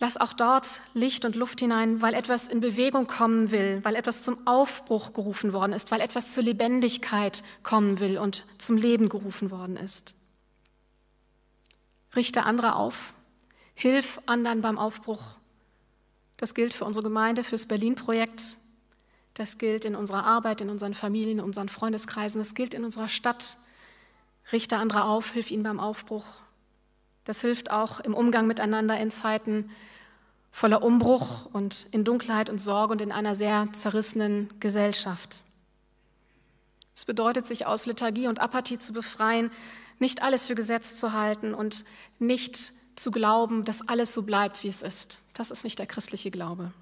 Lass 0.00 0.18
auch 0.18 0.34
dort 0.34 0.82
Licht 0.92 1.24
und 1.24 1.34
Luft 1.34 1.60
hinein, 1.60 2.02
weil 2.02 2.12
etwas 2.12 2.46
in 2.46 2.60
Bewegung 2.60 3.06
kommen 3.06 3.50
will, 3.50 3.80
weil 3.84 3.96
etwas 3.96 4.22
zum 4.22 4.46
Aufbruch 4.46 5.14
gerufen 5.14 5.54
worden 5.54 5.72
ist, 5.72 5.90
weil 5.90 6.02
etwas 6.02 6.34
zur 6.34 6.44
Lebendigkeit 6.44 7.42
kommen 7.62 8.00
will 8.00 8.18
und 8.18 8.44
zum 8.58 8.76
Leben 8.76 9.08
gerufen 9.08 9.50
worden 9.50 9.78
ist. 9.78 10.14
Richte 12.14 12.42
andere 12.42 12.76
auf, 12.76 13.14
hilf 13.74 14.20
anderen 14.26 14.60
beim 14.60 14.78
Aufbruch. 14.78 15.22
Das 16.36 16.54
gilt 16.54 16.74
für 16.74 16.84
unsere 16.84 17.04
Gemeinde, 17.04 17.44
fürs 17.44 17.64
Berlin-Projekt. 17.64 18.58
Das 19.32 19.56
gilt 19.56 19.86
in 19.86 19.96
unserer 19.96 20.24
Arbeit, 20.24 20.60
in 20.60 20.68
unseren 20.68 20.92
Familien, 20.92 21.38
in 21.38 21.44
unseren 21.44 21.70
Freundeskreisen. 21.70 22.40
Das 22.40 22.54
gilt 22.54 22.74
in 22.74 22.84
unserer 22.84 23.08
Stadt. 23.08 23.56
Richte 24.52 24.76
andere 24.76 25.04
auf, 25.04 25.32
hilf 25.32 25.50
ihnen 25.50 25.62
beim 25.62 25.80
Aufbruch. 25.80 26.42
Das 27.28 27.42
hilft 27.42 27.70
auch 27.70 28.00
im 28.00 28.14
Umgang 28.14 28.46
miteinander 28.46 28.98
in 28.98 29.10
Zeiten 29.10 29.70
voller 30.50 30.82
Umbruch 30.82 31.44
und 31.52 31.86
in 31.90 32.02
Dunkelheit 32.02 32.48
und 32.48 32.56
Sorge 32.56 32.92
und 32.92 33.02
in 33.02 33.12
einer 33.12 33.34
sehr 33.34 33.68
zerrissenen 33.74 34.48
Gesellschaft. 34.60 35.42
Es 36.94 37.04
bedeutet, 37.04 37.46
sich 37.46 37.66
aus 37.66 37.84
Lethargie 37.84 38.28
und 38.28 38.40
Apathie 38.40 38.78
zu 38.78 38.94
befreien, 38.94 39.50
nicht 39.98 40.22
alles 40.22 40.46
für 40.46 40.54
Gesetz 40.54 40.94
zu 40.94 41.12
halten 41.12 41.52
und 41.52 41.84
nicht 42.18 42.56
zu 42.98 43.10
glauben, 43.10 43.62
dass 43.62 43.86
alles 43.86 44.14
so 44.14 44.22
bleibt, 44.22 44.64
wie 44.64 44.68
es 44.68 44.82
ist. 44.82 45.20
Das 45.34 45.50
ist 45.50 45.64
nicht 45.64 45.78
der 45.78 45.86
christliche 45.86 46.30
Glaube. 46.30 46.72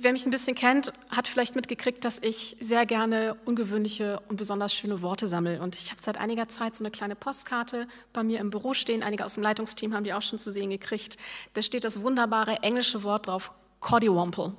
Wer 0.00 0.12
mich 0.12 0.26
ein 0.26 0.30
bisschen 0.30 0.56
kennt, 0.56 0.92
hat 1.10 1.28
vielleicht 1.28 1.54
mitgekriegt, 1.54 2.04
dass 2.04 2.18
ich 2.20 2.56
sehr 2.60 2.86
gerne 2.86 3.36
ungewöhnliche 3.44 4.20
und 4.28 4.36
besonders 4.36 4.74
schöne 4.74 5.00
Worte 5.00 5.28
sammle. 5.28 5.60
Und 5.62 5.76
ich 5.76 5.92
habe 5.92 6.02
seit 6.02 6.18
einiger 6.18 6.48
Zeit 6.48 6.74
so 6.74 6.82
eine 6.82 6.90
kleine 6.90 7.14
Postkarte 7.14 7.86
bei 8.12 8.24
mir 8.24 8.40
im 8.40 8.50
Büro 8.50 8.74
stehen. 8.74 9.04
Einige 9.04 9.24
aus 9.24 9.34
dem 9.34 9.44
Leitungsteam 9.44 9.94
haben 9.94 10.02
die 10.02 10.12
auch 10.12 10.22
schon 10.22 10.40
zu 10.40 10.50
sehen 10.50 10.70
gekriegt. 10.70 11.18
Da 11.54 11.62
steht 11.62 11.84
das 11.84 12.02
wunderbare 12.02 12.62
englische 12.62 13.04
Wort 13.04 13.28
drauf, 13.28 13.52
Coddywomple. 13.78 14.56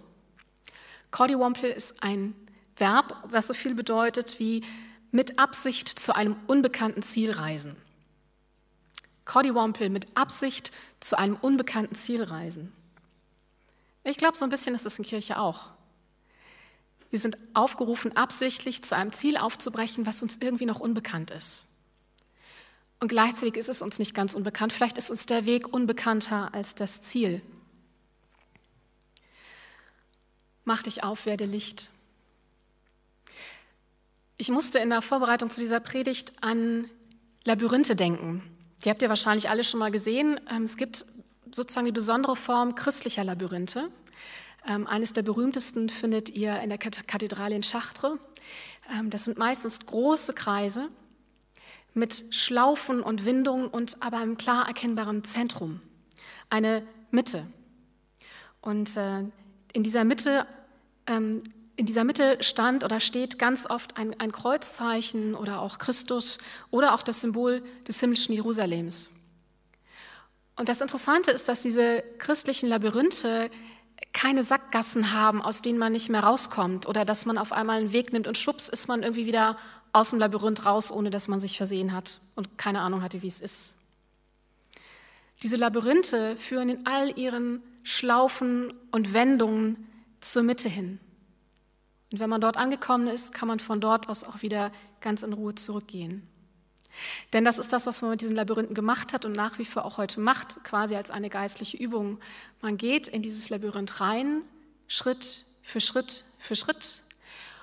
Coddywomple 1.12 1.70
ist 1.70 2.02
ein 2.02 2.34
Verb, 2.78 3.22
was 3.30 3.48
so 3.48 3.54
viel 3.54 3.76
bedeutet 3.76 4.40
wie 4.40 4.64
mit 5.12 5.40
Absicht 5.40 5.88
zu 5.90 6.16
einem 6.16 6.38
unbekannten 6.48 7.02
Ziel 7.02 7.32
reisen. 7.32 7.76
Coddywomple 9.26 9.90
mit 9.90 10.08
Absicht 10.16 10.72
zu 11.02 11.18
einem 11.18 11.36
unbekannten 11.36 11.96
Ziel 11.96 12.24
reisen. 12.24 12.72
Ich 14.10 14.18
glaube, 14.18 14.38
so 14.38 14.46
ein 14.46 14.50
bisschen 14.50 14.74
ist 14.74 14.86
es 14.86 14.98
in 14.98 15.04
Kirche 15.04 15.38
auch. 15.38 15.72
Wir 17.10 17.20
sind 17.20 17.38
aufgerufen, 17.54 18.16
absichtlich 18.16 18.82
zu 18.82 18.96
einem 18.96 19.12
Ziel 19.12 19.36
aufzubrechen, 19.36 20.06
was 20.06 20.24
uns 20.24 20.38
irgendwie 20.38 20.66
noch 20.66 20.80
unbekannt 20.80 21.30
ist. 21.32 21.68
Und 23.02 23.10
gleichzeitig 23.10 23.56
ist 23.58 23.68
es 23.68 23.82
uns 23.82 24.00
nicht 24.00 24.14
ganz 24.14 24.34
unbekannt. 24.34 24.72
Vielleicht 24.72 24.98
ist 24.98 25.10
uns 25.10 25.26
der 25.26 25.46
Weg 25.46 25.74
unbekannter 25.74 26.54
als 26.54 26.74
das 26.74 27.04
Ziel. 27.04 27.42
Mach 30.64 30.84
dich 30.84 31.04
auf, 31.04 31.26
werde 31.26 31.46
Licht. 31.46 31.92
Ich 34.38 34.50
musste 34.50 34.80
in 34.80 34.90
der 34.90 35.02
Vorbereitung 35.02 35.50
zu 35.50 35.60
dieser 35.60 35.82
Predigt 35.82 36.32
an 36.42 36.90
Labyrinthe 37.44 37.96
denken. 37.96 38.42
Die 38.86 38.90
habt 38.90 39.02
ihr 39.02 39.10
wahrscheinlich 39.10 39.50
alle 39.50 39.66
schon 39.66 39.80
mal 39.80 39.92
gesehen. 39.92 40.40
Ähm, 40.50 40.64
es 40.64 40.78
gibt 40.78 41.06
sozusagen 41.58 41.88
die 41.88 41.92
besondere 41.92 42.36
Form 42.36 42.76
christlicher 42.76 43.26
Labyrinthe. 43.26 43.90
Ähm, 44.66 44.88
eines 44.88 45.12
der 45.12 45.24
berühmtesten 45.24 45.90
findet 45.90 46.30
ihr 46.30 46.62
in 46.62 46.70
der 46.70 46.78
Kathedrale 46.78 47.56
in 47.56 47.64
Chartres. 47.64 48.18
Ähm, 48.96 49.10
das 49.10 49.26
sind 49.26 49.38
meistens 49.38 49.86
große 49.86 50.34
Kreise 50.34 50.88
mit 51.94 52.26
Schlaufen 52.32 53.02
und 53.02 53.26
Windungen 53.26 53.68
und 53.68 54.02
aber 54.02 54.18
einem 54.18 54.38
klar 54.38 54.68
erkennbaren 54.68 55.24
Zentrum, 55.24 55.82
eine 56.50 56.88
Mitte. 57.12 57.46
Und 58.62 58.96
äh, 58.96 59.24
in 59.74 59.84
dieser 59.84 60.06
Mitte 60.06 60.46
ähm, 61.08 61.42
in 61.76 61.86
dieser 61.86 62.04
Mitte 62.04 62.38
stand 62.42 62.84
oder 62.84 63.00
steht 63.00 63.38
ganz 63.38 63.70
oft 63.70 63.98
ein, 63.98 64.20
ein, 64.20 64.32
Kreuzzeichen 64.32 65.36
oder 65.36 65.62
auch 65.62 65.78
Christus 65.78 66.40
oder 66.72 66.96
auch 66.96 67.04
das 67.04 67.22
Symbol 67.22 67.62
des 67.88 68.00
himmlischen 68.00 68.34
Jerusalems. 68.34 69.12
Und 70.58 70.70
das 70.70 70.82
Interessante 70.82 71.32
ist, 71.32 71.48
dass 71.48 71.62
diese 71.62 72.04
christlichen 72.18 72.68
Labyrinthe 72.68 73.50
keine 74.12 74.44
Sackgassen 74.44 75.14
haben, 75.14 75.42
aus 75.42 75.62
denen 75.62 75.78
man 75.78 75.92
nicht 75.92 76.10
mehr 76.10 76.24
rauskommt 76.24 76.88
oder 76.88 77.06
dass 77.06 77.26
man 77.26 77.38
auf 77.38 77.52
einmal 77.52 77.80
einen 77.80 77.94
Weg 77.94 78.12
nimmt 78.12 78.28
und 78.28 78.38
schwupps 78.38 78.68
ist 78.68 78.88
man 78.88 79.04
irgendwie 79.04 79.26
wieder 79.26 79.58
aus 79.94 80.10
dem 80.10 80.20
Labyrinth 80.20 80.66
raus, 80.66 80.92
ohne 80.92 81.10
dass 81.10 81.28
man 81.28 81.40
sich 81.40 81.58
versehen 81.58 81.94
hat 81.94 82.20
und 82.36 82.58
keine 82.58 82.82
Ahnung 82.82 83.02
hatte, 83.02 83.22
wie 83.22 83.28
es 83.28 83.42
ist. 83.42 83.76
Diese 85.44 85.58
Labyrinthe 85.58 86.36
führen 86.38 86.70
in 86.70 86.86
all 86.86 87.18
ihren 87.18 87.62
Schlaufen 87.84 88.74
und 88.92 89.14
Wendungen 89.14 89.88
zur 90.20 90.44
Mitte 90.44 90.68
hin. 90.68 91.00
Und 92.12 92.20
wenn 92.20 92.30
man 92.30 92.42
dort 92.42 92.58
angekommen 92.58 93.08
ist, 93.08 93.34
kann 93.34 93.48
man 93.48 93.60
von 93.60 93.80
dort 93.80 94.10
aus 94.10 94.24
auch 94.24 94.42
wieder 94.42 94.72
ganz 95.02 95.22
in 95.22 95.34
Ruhe 95.34 95.54
zurückgehen. 95.56 96.28
Denn 97.34 97.44
das 97.44 97.60
ist 97.60 97.74
das, 97.74 97.86
was 97.86 98.01
man 98.01 98.12
mit 98.12 98.22
diesen 98.22 98.36
Labyrinthen 98.36 98.75
gemacht 98.75 99.13
hat 99.13 99.25
und 99.25 99.34
nach 99.34 99.60
wie 99.60 99.66
vor 99.66 99.86
auch 99.86 99.98
heute 99.98 100.20
macht, 100.20 100.63
quasi 100.63 100.96
als 100.96 101.12
eine 101.12 101.30
geistliche 101.30 101.77
Übung. 101.77 102.20
Man 102.62 102.77
geht 102.77 103.08
in 103.08 103.22
dieses 103.22 103.50
Labyrinth 103.50 104.01
rein, 104.01 104.42
Schritt 104.88 105.46
für 105.63 105.80
Schritt 105.82 106.24
für 106.39 106.56
Schritt. 106.56 107.01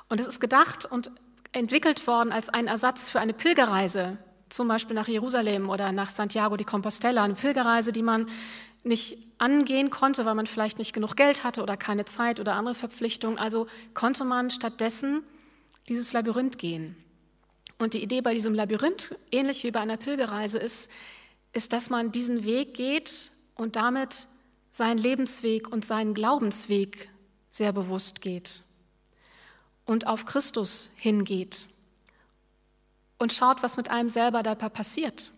Und 0.08 0.20
es 0.20 0.26
ist 0.26 0.40
gedacht 0.40 0.86
und 0.86 1.10
entwickelt 1.52 2.06
worden 2.06 2.32
als 2.32 2.48
ein 2.48 2.66
Ersatz 2.66 3.10
für 3.10 3.20
eine 3.20 3.32
Pilgerreise, 3.32 4.18
zum 4.48 4.68
Beispiel 4.68 4.94
nach 4.94 5.08
Jerusalem 5.08 5.70
oder 5.70 5.92
nach 5.92 6.10
Santiago 6.10 6.56
de 6.56 6.66
Compostela, 6.66 7.24
eine 7.24 7.34
Pilgerreise, 7.34 7.92
die 7.92 8.02
man 8.02 8.28
nicht 8.82 9.16
angehen 9.38 9.90
konnte, 9.90 10.26
weil 10.26 10.34
man 10.34 10.46
vielleicht 10.46 10.78
nicht 10.78 10.92
genug 10.92 11.16
Geld 11.16 11.42
hatte 11.42 11.62
oder 11.62 11.76
keine 11.76 12.04
Zeit 12.04 12.38
oder 12.38 12.54
andere 12.54 12.74
Verpflichtungen. 12.74 13.38
Also 13.38 13.66
konnte 13.94 14.24
man 14.24 14.50
stattdessen 14.50 15.22
dieses 15.88 16.12
Labyrinth 16.12 16.58
gehen. 16.58 16.96
Und 17.84 17.92
die 17.92 18.02
Idee 18.02 18.22
bei 18.22 18.32
diesem 18.32 18.54
Labyrinth, 18.54 19.14
ähnlich 19.30 19.62
wie 19.62 19.70
bei 19.70 19.80
einer 19.80 19.98
Pilgerreise, 19.98 20.56
ist, 20.56 20.90
ist, 21.52 21.74
dass 21.74 21.90
man 21.90 22.12
diesen 22.12 22.44
Weg 22.44 22.72
geht 22.72 23.30
und 23.56 23.76
damit 23.76 24.26
seinen 24.70 24.96
Lebensweg 24.96 25.70
und 25.70 25.84
seinen 25.84 26.14
Glaubensweg 26.14 27.10
sehr 27.50 27.74
bewusst 27.74 28.22
geht 28.22 28.62
und 29.84 30.06
auf 30.06 30.24
Christus 30.24 30.92
hingeht 30.96 31.68
und 33.18 33.34
schaut, 33.34 33.62
was 33.62 33.76
mit 33.76 33.90
einem 33.90 34.08
selber 34.08 34.42
dabei 34.42 34.70
passiert 34.70 35.30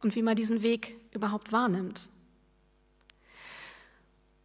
und 0.00 0.16
wie 0.16 0.22
man 0.22 0.36
diesen 0.36 0.62
Weg 0.62 0.96
überhaupt 1.12 1.52
wahrnimmt. 1.52 2.08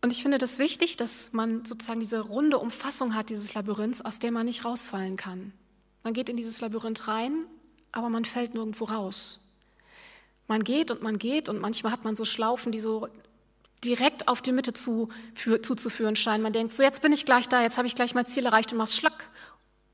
Und 0.01 0.11
ich 0.11 0.23
finde 0.23 0.39
das 0.39 0.59
wichtig, 0.59 0.97
dass 0.97 1.31
man 1.31 1.63
sozusagen 1.63 2.01
diese 2.01 2.19
runde 2.19 2.57
Umfassung 2.57 3.15
hat, 3.15 3.29
dieses 3.29 3.53
Labyrinths, 3.53 4.01
aus 4.01 4.19
der 4.19 4.31
man 4.31 4.45
nicht 4.45 4.65
rausfallen 4.65 5.15
kann. 5.15 5.53
Man 6.03 6.13
geht 6.13 6.29
in 6.29 6.37
dieses 6.37 6.61
Labyrinth 6.61 7.07
rein, 7.07 7.45
aber 7.91 8.09
man 8.09 8.25
fällt 8.25 8.53
nirgendwo 8.53 8.85
raus. 8.85 9.45
Man 10.47 10.63
geht 10.63 10.91
und 10.91 11.03
man 11.03 11.17
geht 11.19 11.49
und 11.49 11.59
manchmal 11.59 11.91
hat 11.91 12.03
man 12.03 12.15
so 12.15 12.25
Schlaufen, 12.25 12.71
die 12.71 12.79
so 12.79 13.07
direkt 13.83 14.27
auf 14.27 14.41
die 14.41 14.51
Mitte 14.51 14.73
zu, 14.73 15.09
für, 15.35 15.61
zuzuführen 15.61 16.15
scheinen. 16.15 16.43
Man 16.43 16.53
denkt, 16.53 16.75
so 16.75 16.83
jetzt 16.83 17.01
bin 17.01 17.13
ich 17.13 17.25
gleich 17.25 17.47
da, 17.47 17.61
jetzt 17.61 17.77
habe 17.77 17.87
ich 17.87 17.95
gleich 17.95 18.13
mein 18.15 18.25
Ziel 18.25 18.45
erreicht 18.45 18.71
und 18.71 18.77
machst 18.77 18.95
Schlag 18.95 19.29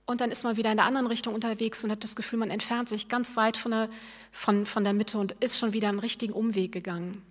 und 0.05 0.21
dann 0.21 0.31
ist 0.31 0.43
man 0.43 0.57
wieder 0.57 0.71
in 0.71 0.77
der 0.77 0.85
anderen 0.85 1.07
Richtung 1.07 1.33
unterwegs 1.33 1.83
und 1.83 1.91
hat 1.91 2.03
das 2.03 2.15
Gefühl, 2.15 2.39
man 2.39 2.51
entfernt 2.51 2.89
sich 2.89 3.09
ganz 3.09 3.35
weit 3.37 3.57
von 3.57 3.71
der, 3.71 3.89
von, 4.31 4.65
von 4.65 4.83
der 4.83 4.93
Mitte 4.93 5.17
und 5.17 5.33
ist 5.33 5.57
schon 5.57 5.73
wieder 5.73 5.89
einen 5.89 5.99
richtigen 5.99 6.33
Umweg 6.33 6.71
gegangen. 6.71 7.21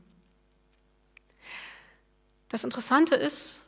Das 2.48 2.64
Interessante 2.64 3.14
ist, 3.14 3.62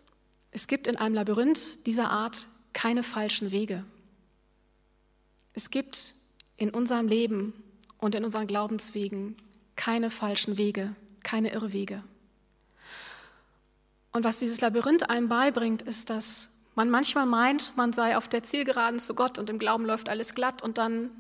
es 0.51 0.67
gibt 0.67 0.87
in 0.87 0.97
einem 0.97 1.15
Labyrinth 1.15 1.87
dieser 1.87 2.11
Art 2.11 2.47
keine 2.73 3.03
falschen 3.03 3.51
Wege. 3.51 3.85
Es 5.57 5.71
gibt 5.71 6.13
in 6.59 6.69
unserem 6.69 7.09
Leben 7.09 7.55
und 7.99 8.15
in 8.15 8.27
unseren 8.27 8.47
Glaubenswegen 8.47 9.37
keine 9.75 10.11
falschen 10.11 10.59
Wege, 10.59 10.95
keine 11.23 11.53
Irrwege. 11.55 12.05
Und 14.13 14.23
was 14.23 14.39
dieses 14.39 14.61
Labyrinth 14.61 15.09
einem 15.09 15.29
beibringt, 15.29 15.81
ist, 15.81 16.11
dass 16.11 16.51
man 16.75 16.91
manchmal 16.91 17.25
meint, 17.25 17.75
man 17.79 17.95
sei 17.95 18.19
auf 18.19 18.29
der 18.29 18.43
Zielgeraden 18.43 19.01
zu 19.01 19.15
Gott 19.15 19.39
und 19.39 19.49
im 19.49 19.59
Glauben 19.59 19.87
läuft 19.87 20.11
alles 20.11 20.35
glatt 20.35 20.63
und 20.63 20.77
dann 20.77 21.11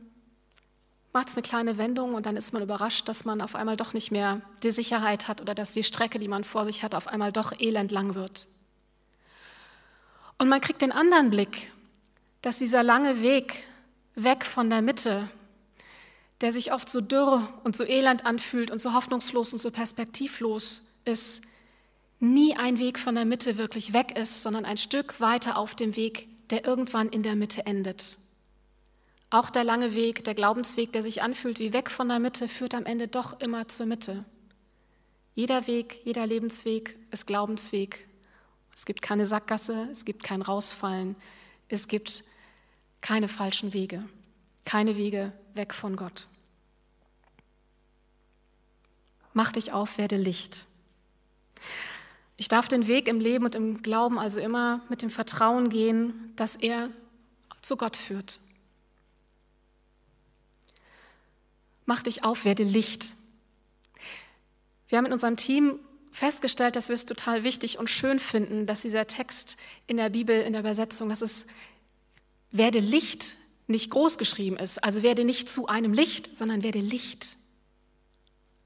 macht 1.15 1.29
es 1.29 1.35
eine 1.35 1.43
kleine 1.43 1.79
Wendung 1.79 2.13
und 2.13 2.27
dann 2.27 2.37
ist 2.37 2.53
man 2.53 2.63
überrascht, 2.63 3.09
dass 3.09 3.25
man 3.25 3.41
auf 3.41 3.55
einmal 3.55 3.79
doch 3.79 3.95
nicht 3.95 4.11
mehr 4.11 4.43
die 4.63 4.71
Sicherheit 4.71 5.29
hat 5.29 5.41
oder 5.41 5.55
dass 5.55 5.73
die 5.73 5.83
Strecke, 5.83 6.19
die 6.19 6.29
man 6.29 6.45
vor 6.45 6.67
sich 6.67 6.83
hat, 6.83 6.95
auf 6.95 7.09
einmal 7.09 7.33
doch 7.33 7.59
elendlang 7.59 8.15
wird. 8.15 8.49
Und 10.37 10.51
man 10.51 10.61
kriegt 10.61 10.83
den 10.83 10.93
anderen 10.93 11.31
Blick, 11.31 11.71
dass 12.43 12.59
dieser 12.59 12.83
lange 12.83 13.23
Weg 13.23 13.65
weg 14.17 14.45
von 14.45 14.69
der 14.69 14.83
Mitte, 14.83 15.29
der 16.41 16.51
sich 16.51 16.73
oft 16.73 16.89
so 16.89 17.01
dürr 17.01 17.49
und 17.63 17.77
so 17.77 17.85
elend 17.85 18.27
anfühlt 18.27 18.71
und 18.71 18.81
so 18.81 18.93
hoffnungslos 18.93 19.53
und 19.53 19.59
so 19.61 19.71
perspektivlos 19.71 21.01
ist, 21.05 21.45
nie 22.19 22.57
ein 22.57 22.79
Weg 22.79 22.99
von 22.99 23.15
der 23.15 23.25
Mitte 23.25 23.59
wirklich 23.59 23.93
weg 23.93 24.19
ist, 24.19 24.43
sondern 24.43 24.65
ein 24.65 24.79
Stück 24.79 25.21
weiter 25.21 25.57
auf 25.57 25.75
dem 25.75 25.97
Weg, 25.97 26.29
der 26.51 26.65
irgendwann 26.65 27.09
in 27.09 27.23
der 27.23 27.37
Mitte 27.37 27.67
endet. 27.67 28.19
Auch 29.29 29.51
der 29.51 29.65
lange 29.65 29.95
Weg, 29.95 30.25
der 30.25 30.35
Glaubensweg, 30.35 30.93
der 30.93 31.03
sich 31.03 31.23
anfühlt 31.23 31.59
wie 31.59 31.73
weg 31.73 31.91
von 31.91 32.09
der 32.09 32.19
Mitte, 32.19 32.49
führt 32.49 32.75
am 32.75 32.87
Ende 32.87 33.09
doch 33.09 33.41
immer 33.41 33.69
zur 33.69 33.87
Mitte. 33.87 34.25
Jeder 35.35 35.67
Weg, 35.67 36.01
jeder 36.05 36.27
Lebensweg 36.27 36.97
ist 37.11 37.27
Glaubensweg. 37.27 38.09
Es 38.75 38.87
gibt 38.87 39.03
keine 39.03 39.27
Sackgasse, 39.27 39.89
es 39.91 40.05
gibt 40.05 40.23
kein 40.23 40.43
Rausfallen, 40.43 41.17
es 41.69 41.89
gibt 41.89 42.25
keine 43.01 43.29
falschen 43.29 43.73
Wege, 43.73 44.05
keine 44.65 44.97
Wege 44.97 45.33
weg 45.55 45.75
von 45.75 45.97
Gott. 45.97 46.27
Mach 49.33 49.53
dich 49.53 49.73
auf, 49.73 49.99
werde 49.99 50.17
Licht. 50.17 50.67
Ich 52.37 52.49
darf 52.49 52.69
den 52.69 52.87
Weg 52.87 53.09
im 53.09 53.21
Leben 53.21 53.45
und 53.45 53.55
im 53.55 53.83
Glauben 53.83 54.19
also 54.19 54.41
immer 54.41 54.81
mit 54.89 55.03
dem 55.03 55.11
Vertrauen 55.11 55.69
gehen, 55.69 56.33
dass 56.37 56.57
er 56.57 56.91
zu 57.63 57.77
Gott 57.77 57.97
führt. 57.97 58.41
Mach 61.87 62.03
dich 62.03 62.25
auf, 62.25 62.45
werde 62.45 62.65
Licht. 62.65 63.15
Wir 64.89 64.99
haben 64.99 65.07
in 65.07 65.13
unserem 65.13 65.37
Team 65.37 65.79
festgestellt, 66.13 66.77
dass 66.77 66.89
wir 66.89 66.95
es 66.95 67.07
total 67.07 67.45
wichtig 67.45 67.79
und 67.79 67.91
schön 67.91 68.19
finden, 68.19 68.67
dass 68.67 68.83
dieser 68.83 69.07
Text 69.07 69.57
in 69.87 69.97
der 69.97 70.11
Bibel, 70.11 70.41
in 70.41 70.53
der 70.53 70.61
Übersetzung, 70.61 71.09
dass 71.09 71.23
es 71.23 71.47
werde 72.51 72.79
Licht 72.79 73.37
nicht 73.67 73.91
groß 73.91 74.19
geschrieben 74.19 74.57
ist. 74.57 74.83
Also 74.83 75.03
werde 75.03 75.25
nicht 75.25 75.49
zu 75.49 75.67
einem 75.67 75.93
Licht, 75.93 76.37
sondern 76.37 76.63
werde 76.63 76.81
Licht. 76.81 77.37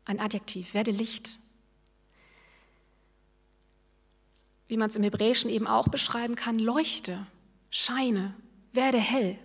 Ein 0.04 0.20
Adjektiv, 0.20 0.74
werde 0.74 0.90
Licht. 0.90 1.38
Wie 4.68 4.76
man 4.76 4.90
es 4.90 4.96
im 4.96 5.02
Hebräischen 5.02 5.50
eben 5.50 5.66
auch 5.66 5.88
beschreiben 5.88 6.36
kann, 6.36 6.58
leuchte, 6.58 7.26
scheine, 7.70 8.34
werde 8.72 8.98
hell. 8.98 9.38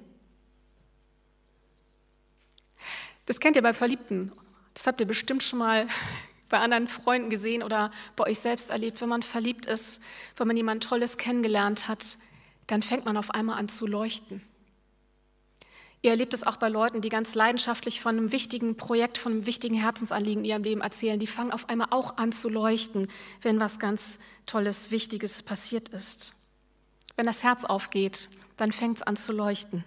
Das 3.25 3.39
kennt 3.39 3.56
ihr 3.56 3.63
bei 3.63 3.74
Verliebten. 3.74 4.32
Das 4.74 4.86
habt 4.86 5.00
ihr 5.00 5.07
bestimmt 5.07 5.42
schon 5.42 5.59
mal 5.59 5.88
bei 6.50 6.59
anderen 6.59 6.88
Freunden 6.88 7.29
gesehen 7.29 7.64
oder 7.64 7.92
bei 8.16 8.25
euch 8.25 8.40
selbst 8.40 8.70
erlebt. 8.70 9.01
Wenn 9.01 9.09
man 9.09 9.24
verliebt 9.24 9.66
ist, 9.66 10.01
wenn 10.36 10.48
man 10.48 10.57
jemand 10.57 10.83
Tolles 10.83 11.18
kennengelernt 11.18 11.88
hat, 11.88 12.18
dann 12.68 12.82
fängt 12.82 13.06
man 13.06 13.18
auf 13.18 13.32
einmal 13.32 13.58
an 13.58 13.70
zu 13.70 13.88
leuchten. 13.88 14.42
Ihr 16.01 16.12
erlebt 16.12 16.36
es 16.36 16.44
auch 16.44 16.58
bei 16.58 16.70
Leuten, 16.70 17.01
die 17.01 17.10
ganz 17.10 17.34
leidenschaftlich 17.34 18.00
von 18.00 18.18
einem 18.18 18.32
wichtigen 18.32 18.78
Projekt, 18.78 19.18
von 19.18 19.32
einem 19.32 19.46
wichtigen 19.48 19.74
Herzensanliegen 19.74 20.44
in 20.44 20.50
ihrem 20.50 20.64
Leben 20.64 20.82
erzählen. 20.82 21.18
Die 21.18 21.25
fangen 21.25 21.51
auf 21.51 21.68
einmal 21.68 21.88
auch 21.90 22.18
an 22.18 22.32
zu 22.32 22.48
leuchten, 22.48 23.08
wenn 23.42 23.60
was 23.60 23.80
ganz 23.80 24.20
Tolles, 24.46 24.92
Wichtiges 24.92 25.42
passiert 25.42 25.90
ist. 25.90 26.36
Wenn 27.16 27.25
das 27.25 27.44
Herz 27.44 27.66
aufgeht, 27.66 28.30
dann 28.58 28.72
fängt 28.72 28.98
es 28.98 29.01
an 29.01 29.18
zu 29.18 29.32
leuchten. 29.32 29.84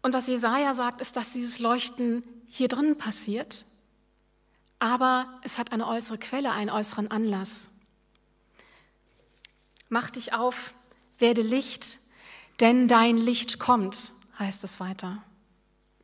Und 0.00 0.14
was 0.14 0.28
Jesaja 0.28 0.72
sagt, 0.72 1.02
ist, 1.02 1.16
dass 1.16 1.32
dieses 1.32 1.58
Leuchten 1.58 2.22
hier 2.46 2.68
drinnen 2.68 2.96
passiert, 2.96 3.66
aber 4.78 5.26
es 5.42 5.58
hat 5.58 5.72
eine 5.72 5.86
äußere 5.86 6.16
Quelle, 6.16 6.52
einen 6.52 6.70
äußeren 6.70 7.10
Anlass. 7.10 7.68
Mach 9.88 10.10
dich 10.10 10.32
auf, 10.32 10.74
werde 11.18 11.42
Licht, 11.42 11.98
denn 12.60 12.88
dein 12.88 13.16
Licht 13.16 13.58
kommt, 13.58 14.12
heißt 14.38 14.64
es 14.64 14.80
weiter. 14.80 15.22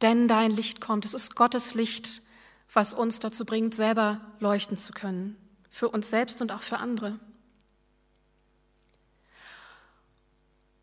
Denn 0.03 0.29
dein 0.29 0.51
Licht 0.51 0.81
kommt. 0.81 1.05
Es 1.05 1.15
ist 1.15 1.37
Gottes 1.37 1.75
Licht, 1.75 2.23
was 2.73 2.95
uns 2.95 3.19
dazu 3.19 3.45
bringt, 3.45 3.75
selber 3.75 4.21
leuchten 4.41 4.77
zu 4.77 4.93
können. 4.93 5.37
Für 5.71 5.89
uns 5.89 6.11
selbst 6.11 6.43
und 6.43 6.53
auch 6.53 6.63
für 6.63 6.79
andere. 6.79 7.19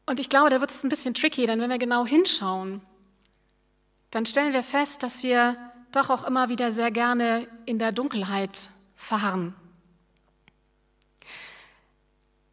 Und 0.06 0.20
ich 0.20 0.30
glaube, 0.30 0.50
da 0.50 0.60
wird 0.60 0.72
es 0.72 0.84
ein 0.84 0.90
bisschen 0.90 1.14
tricky, 1.14 1.46
denn 1.46 1.60
wenn 1.60 1.70
wir 1.70 1.78
genau 1.78 2.06
hinschauen, 2.06 2.82
dann 4.10 4.26
stellen 4.26 4.54
wir 4.54 4.64
fest, 4.64 5.04
dass 5.04 5.24
wir 5.24 5.56
doch 5.92 6.10
auch 6.10 6.26
immer 6.26 6.50
wieder 6.50 6.72
sehr 6.72 6.92
gerne 6.92 7.48
in 7.66 7.80
der 7.80 7.92
Dunkelheit 7.92 8.70
verharren. 8.96 9.56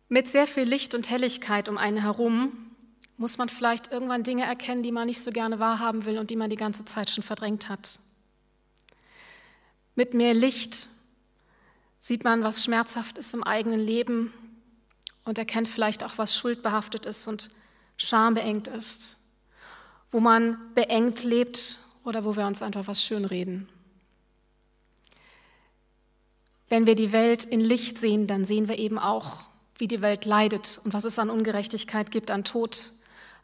Mit 0.08 0.26
sehr 0.26 0.46
viel 0.46 0.64
Licht 0.64 0.94
und 0.94 1.10
Helligkeit 1.10 1.68
um 1.68 1.76
einen 1.76 1.98
herum 1.98 2.52
muss 3.18 3.36
man 3.36 3.48
vielleicht 3.48 3.92
irgendwann 3.92 4.22
Dinge 4.22 4.44
erkennen, 4.44 4.82
die 4.82 4.92
man 4.92 5.06
nicht 5.06 5.20
so 5.20 5.32
gerne 5.32 5.58
wahrhaben 5.58 6.04
will 6.04 6.18
und 6.18 6.30
die 6.30 6.36
man 6.36 6.50
die 6.50 6.56
ganze 6.56 6.84
Zeit 6.84 7.10
schon 7.10 7.24
verdrängt 7.24 7.68
hat. 7.68 7.98
Mit 9.96 10.14
mehr 10.14 10.32
Licht 10.32 10.88
sieht 12.00 12.24
man, 12.24 12.42
was 12.42 12.64
schmerzhaft 12.64 13.18
ist 13.18 13.34
im 13.34 13.42
eigenen 13.42 13.80
Leben 13.80 14.32
und 15.24 15.36
erkennt 15.36 15.68
vielleicht 15.68 16.04
auch, 16.04 16.16
was 16.16 16.36
schuldbehaftet 16.36 17.04
ist 17.04 17.26
und 17.26 17.50
schambeengt 17.96 18.68
ist, 18.68 19.18
wo 20.10 20.20
man 20.20 20.56
beengt 20.74 21.24
lebt 21.24 21.78
oder 22.04 22.24
wo 22.24 22.36
wir 22.36 22.46
uns 22.46 22.62
einfach 22.62 22.86
was 22.86 23.02
schönreden. 23.02 23.68
Wenn 26.68 26.86
wir 26.86 26.94
die 26.94 27.12
Welt 27.12 27.44
in 27.44 27.60
Licht 27.60 27.98
sehen, 27.98 28.26
dann 28.26 28.44
sehen 28.44 28.68
wir 28.68 28.78
eben 28.78 28.98
auch, 28.98 29.47
wie 29.78 29.88
die 29.88 30.02
Welt 30.02 30.24
leidet 30.24 30.80
und 30.84 30.92
was 30.92 31.04
es 31.04 31.18
an 31.18 31.30
Ungerechtigkeit 31.30 32.10
gibt, 32.10 32.30
an 32.30 32.44
Tod, 32.44 32.92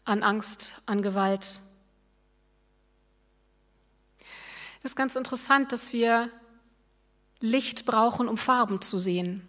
an 0.05 0.23
Angst, 0.23 0.83
an 0.87 1.01
Gewalt. 1.01 1.61
Es 4.83 4.91
ist 4.91 4.97
ganz 4.97 5.17
interessant, 5.17 5.73
dass 5.73 5.93
wir 5.93 6.31
Licht 7.41 7.87
brauchen, 7.87 8.29
um 8.29 8.37
Farben 8.37 8.83
zu 8.83 8.99
sehen. 8.99 9.47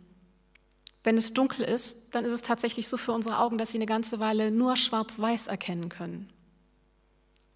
Wenn 1.03 1.17
es 1.17 1.33
dunkel 1.33 1.65
ist, 1.65 2.15
dann 2.15 2.25
ist 2.25 2.33
es 2.33 2.41
tatsächlich 2.41 2.87
so 2.87 2.97
für 2.97 3.11
unsere 3.11 3.39
Augen, 3.39 3.57
dass 3.57 3.71
sie 3.71 3.77
eine 3.77 3.85
ganze 3.85 4.19
Weile 4.19 4.49
nur 4.49 4.77
schwarz-weiß 4.77 5.47
erkennen 5.47 5.89
können. 5.89 6.31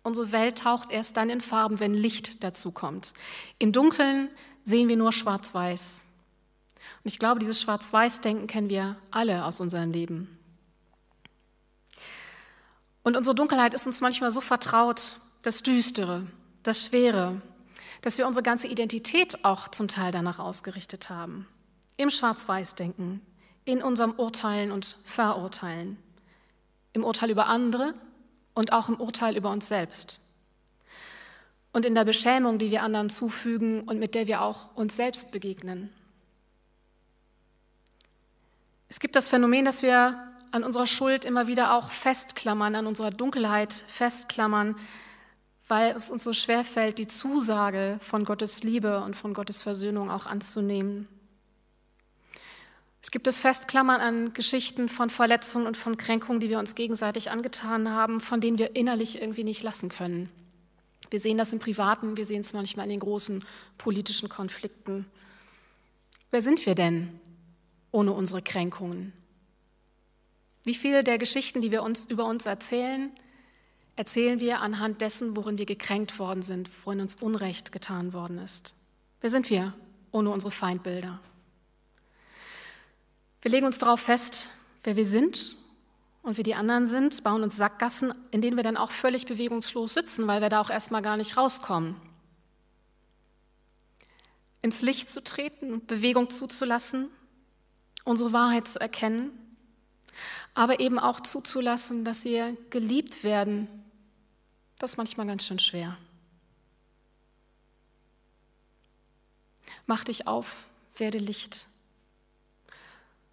Unsere 0.04 0.32
Welt 0.32 0.60
taucht 0.60 0.92
erst 0.92 1.18
dann 1.18 1.30
in 1.30 1.42
Farben, 1.42 1.80
wenn 1.80 1.94
Licht 1.94 2.44
dazu 2.44 2.72
kommt. 2.72 3.14
Im 3.58 3.72
Dunkeln 3.72 4.30
sehen 4.64 4.88
wir 4.88 4.98
nur 4.98 5.14
schwarz-weiß. 5.14 6.04
Und 7.04 7.12
ich 7.12 7.20
glaube, 7.20 7.40
dieses 7.40 7.62
Schwarz-Weiß-Denken 7.62 8.48
kennen 8.48 8.70
wir 8.70 8.98
alle 9.12 9.46
aus 9.46 9.62
unserem 9.62 9.92
Leben. 9.92 10.38
Und 13.04 13.18
unsere 13.18 13.36
Dunkelheit 13.36 13.74
ist 13.74 13.88
uns 13.88 14.02
manchmal 14.02 14.32
so 14.32 14.42
vertraut, 14.42 15.18
das 15.42 15.64
Düstere, 15.64 16.28
das 16.64 16.86
Schwere, 16.86 17.42
dass 18.02 18.18
wir 18.18 18.28
unsere 18.28 18.44
ganze 18.44 18.68
Identität 18.68 19.44
auch 19.44 19.68
zum 19.70 19.88
Teil 19.88 20.12
danach 20.12 20.40
ausgerichtet 20.40 21.10
haben. 21.10 21.48
Im 21.98 22.10
Schwarz-Weiß-Denken, 22.10 23.22
in 23.66 23.82
unserem 23.82 24.14
Urteilen 24.14 24.72
und 24.72 24.98
Verurteilen, 25.06 25.98
im 26.94 27.04
Urteil 27.04 27.30
über 27.30 27.48
andere 27.48 27.94
und 28.54 28.74
auch 28.74 28.90
im 28.90 29.00
Urteil 29.00 29.38
über 29.38 29.52
uns 29.52 29.68
selbst. 29.68 30.22
Und 31.72 31.86
in 31.86 31.96
der 31.96 32.06
Beschämung, 32.06 32.58
die 32.58 32.72
wir 32.72 32.84
anderen 32.84 33.10
zufügen 33.10 33.82
und 33.82 34.00
mit 34.00 34.16
der 34.16 34.28
wir 34.28 34.42
auch 34.42 34.76
uns 34.76 34.96
selbst 34.96 35.32
begegnen. 35.32 35.90
Es 38.90 39.00
gibt 39.00 39.16
das 39.16 39.28
Phänomen, 39.28 39.66
dass 39.66 39.84
wir 39.84 40.18
an 40.52 40.64
unserer 40.64 40.88
Schuld 40.88 41.24
immer 41.24 41.46
wieder 41.46 41.76
auch 41.76 41.92
festklammern, 41.92 42.76
an 42.76 42.88
unserer 42.88 43.12
Dunkelheit 43.12 43.72
festklammern, 43.72 44.76
weil 45.68 45.96
es 45.96 46.10
uns 46.10 46.24
so 46.24 46.34
schwer 46.34 46.64
fällt, 46.64 46.98
die 46.98 47.06
Zusage 47.06 48.00
von 48.02 48.26
Gottes 48.26 48.64
Liebe 48.64 49.04
und 49.04 49.16
von 49.16 49.36
Gottes 49.36 49.62
Versöhnung 49.62 50.10
auch 50.10 50.26
anzunehmen. 50.26 51.08
Es 53.02 53.12
gibt 53.12 53.28
das 53.28 53.40
Festklammern 53.40 54.02
an 54.02 54.34
Geschichten 54.34 54.90
von 54.90 55.12
Verletzungen 55.12 55.68
und 55.68 55.78
von 55.78 55.96
Kränkungen, 55.96 56.40
die 56.40 56.50
wir 56.50 56.58
uns 56.58 56.74
gegenseitig 56.74 57.30
angetan 57.30 57.92
haben, 57.92 58.20
von 58.20 58.42
denen 58.42 58.58
wir 58.58 58.76
innerlich 58.76 59.22
irgendwie 59.22 59.44
nicht 59.44 59.62
lassen 59.62 59.90
können. 59.90 60.30
Wir 61.12 61.20
sehen 61.20 61.38
das 61.38 61.54
im 61.54 61.60
Privaten, 61.60 62.18
wir 62.18 62.26
sehen 62.26 62.42
es 62.42 62.54
manchmal 62.54 62.86
in 62.86 62.92
den 62.92 63.00
großen 63.00 63.46
politischen 63.78 64.30
Konflikten. 64.30 65.06
Wer 66.32 66.42
sind 66.42 66.66
wir 66.66 66.76
denn 66.76 67.20
ohne 67.92 68.14
unsere 68.14 68.42
Kränkungen? 68.42 69.14
Wie 70.64 70.76
viele 70.76 71.04
der 71.04 71.18
Geschichten, 71.18 71.62
die 71.62 71.72
wir 71.72 71.84
uns 71.84 72.06
über 72.06 72.26
uns 72.26 72.46
erzählen, 72.46 73.12
erzählen 73.96 74.40
wir 74.40 74.62
anhand 74.62 75.02
dessen, 75.02 75.36
worin 75.36 75.58
wir 75.58 75.66
gekränkt 75.66 76.20
worden 76.20 76.42
sind, 76.42 76.70
worin 76.84 77.02
uns 77.02 77.16
Unrecht 77.16 77.72
getan 77.72 78.14
worden 78.14 78.38
ist? 78.38 78.76
Wer 79.22 79.30
sind 79.30 79.50
wir 79.50 79.74
ohne 80.12 80.30
unsere 80.30 80.52
Feindbilder? 80.52 81.20
Wir 83.42 83.52
legen 83.52 83.66
uns 83.66 83.78
darauf 83.78 84.02
fest, 84.02 84.50
wer 84.84 84.96
wir 84.96 85.06
sind 85.06 85.56
und 86.24 86.38
wie 86.38 86.44
die 86.44 86.56
anderen 86.56 86.86
sind, 86.86 87.24
bauen 87.24 87.44
uns 87.44 87.56
Sackgassen, 87.56 88.14
in 88.32 88.42
denen 88.42 88.58
wir 88.58 88.64
dann 88.64 88.78
auch 88.78 88.92
völlig 88.92 89.26
bewegungslos 89.26 89.94
sitzen, 89.94 90.28
weil 90.28 90.42
wir 90.42 90.50
da 90.50 90.62
auch 90.62 90.70
erstmal 90.70 91.02
gar 91.02 91.18
nicht 91.18 91.38
rauskommen. 91.38 91.96
Ins 94.62 94.82
Licht 94.82 95.10
zu 95.10 95.24
treten, 95.24 95.86
Bewegung 95.86 96.30
zuzulassen, 96.30 97.10
unsere 98.10 98.34
Wahrheit 98.34 98.68
zu 98.68 98.82
erkennen, 98.82 99.32
aber 100.56 100.80
eben 100.80 100.98
auch 100.98 101.20
zuzulassen, 101.20 102.04
dass 102.04 102.26
wir 102.26 102.58
geliebt 102.72 103.24
werden, 103.24 103.68
das 104.80 104.92
ist 104.92 104.98
manchmal 104.98 105.28
ganz 105.28 105.46
schön 105.46 105.60
schwer. 105.60 105.96
Mach 109.86 110.04
dich 110.04 110.28
auf, 110.28 110.58
werde 110.98 111.20
Licht. 111.20 111.68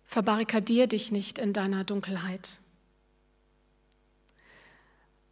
Verbarrikadier 0.05 0.87
dich 0.87 1.11
nicht 1.11 1.39
in 1.39 1.55
deiner 1.55 1.83
Dunkelheit. 1.85 2.61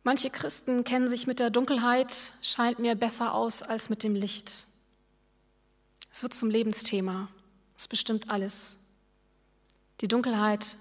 Manche 0.05 0.31
Christen 0.31 0.85
kennen 0.85 1.09
sich 1.09 1.27
mit 1.27 1.39
der 1.39 1.51
Dunkelheit, 1.51 2.33
scheint 2.41 2.79
mir 2.79 2.95
besser 2.95 3.35
aus 3.35 3.63
als 3.63 3.91
mit 3.91 4.03
dem 4.03 4.15
Licht. 4.15 4.67
Es 6.11 6.23
wird 6.23 6.33
zum 6.33 6.49
Lebensthema. 6.49 7.29
Es 7.77 7.89
bestimmt 7.89 8.31
alles. 8.31 8.79
Die 10.01 10.09
Dunkelheit 10.09 10.77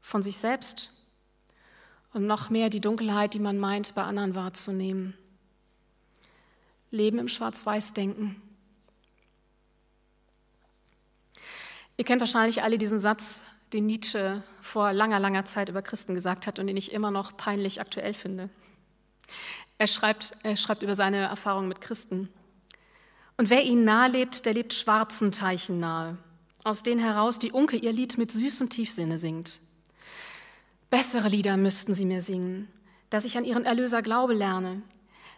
von 0.00 0.22
sich 0.22 0.38
selbst 0.38 0.92
und 2.12 2.26
noch 2.26 2.50
mehr 2.50 2.70
die 2.70 2.80
Dunkelheit, 2.80 3.34
die 3.34 3.38
man 3.38 3.58
meint, 3.58 3.94
bei 3.94 4.02
anderen 4.02 4.34
wahrzunehmen. 4.34 5.14
Leben 6.90 7.18
im 7.18 7.28
Schwarz-Weiß-Denken. 7.28 8.40
Ihr 11.96 12.04
kennt 12.04 12.20
wahrscheinlich 12.20 12.62
alle 12.62 12.78
diesen 12.78 12.98
Satz, 12.98 13.42
den 13.72 13.86
Nietzsche 13.86 14.42
vor 14.60 14.92
langer, 14.92 15.18
langer 15.18 15.44
Zeit 15.44 15.68
über 15.68 15.82
Christen 15.82 16.14
gesagt 16.14 16.46
hat 16.46 16.58
und 16.58 16.66
den 16.66 16.76
ich 16.76 16.92
immer 16.92 17.10
noch 17.10 17.36
peinlich 17.36 17.80
aktuell 17.80 18.14
finde. 18.14 18.48
Er 19.78 19.86
schreibt, 19.86 20.36
er 20.42 20.56
schreibt 20.56 20.82
über 20.82 20.94
seine 20.94 21.18
Erfahrungen 21.18 21.68
mit 21.68 21.80
Christen. 21.80 22.28
Und 23.36 23.50
wer 23.50 23.64
ihnen 23.64 23.84
nahe 23.84 24.10
lebt, 24.10 24.46
der 24.46 24.54
lebt 24.54 24.72
schwarzen 24.72 25.32
Teichen 25.32 25.80
nahe, 25.80 26.16
aus 26.66 26.82
denen 26.82 27.00
heraus 27.00 27.38
die 27.38 27.52
Unke 27.52 27.76
ihr 27.76 27.92
Lied 27.92 28.18
mit 28.18 28.32
süßem 28.32 28.68
Tiefsinne 28.68 29.18
singt. 29.18 29.60
Bessere 30.90 31.28
Lieder 31.28 31.56
müssten 31.56 31.94
sie 31.94 32.04
mir 32.04 32.20
singen, 32.20 32.68
dass 33.08 33.24
ich 33.24 33.38
an 33.38 33.44
ihren 33.44 33.64
Erlöser 33.64 34.02
Glaube 34.02 34.34
lerne. 34.34 34.82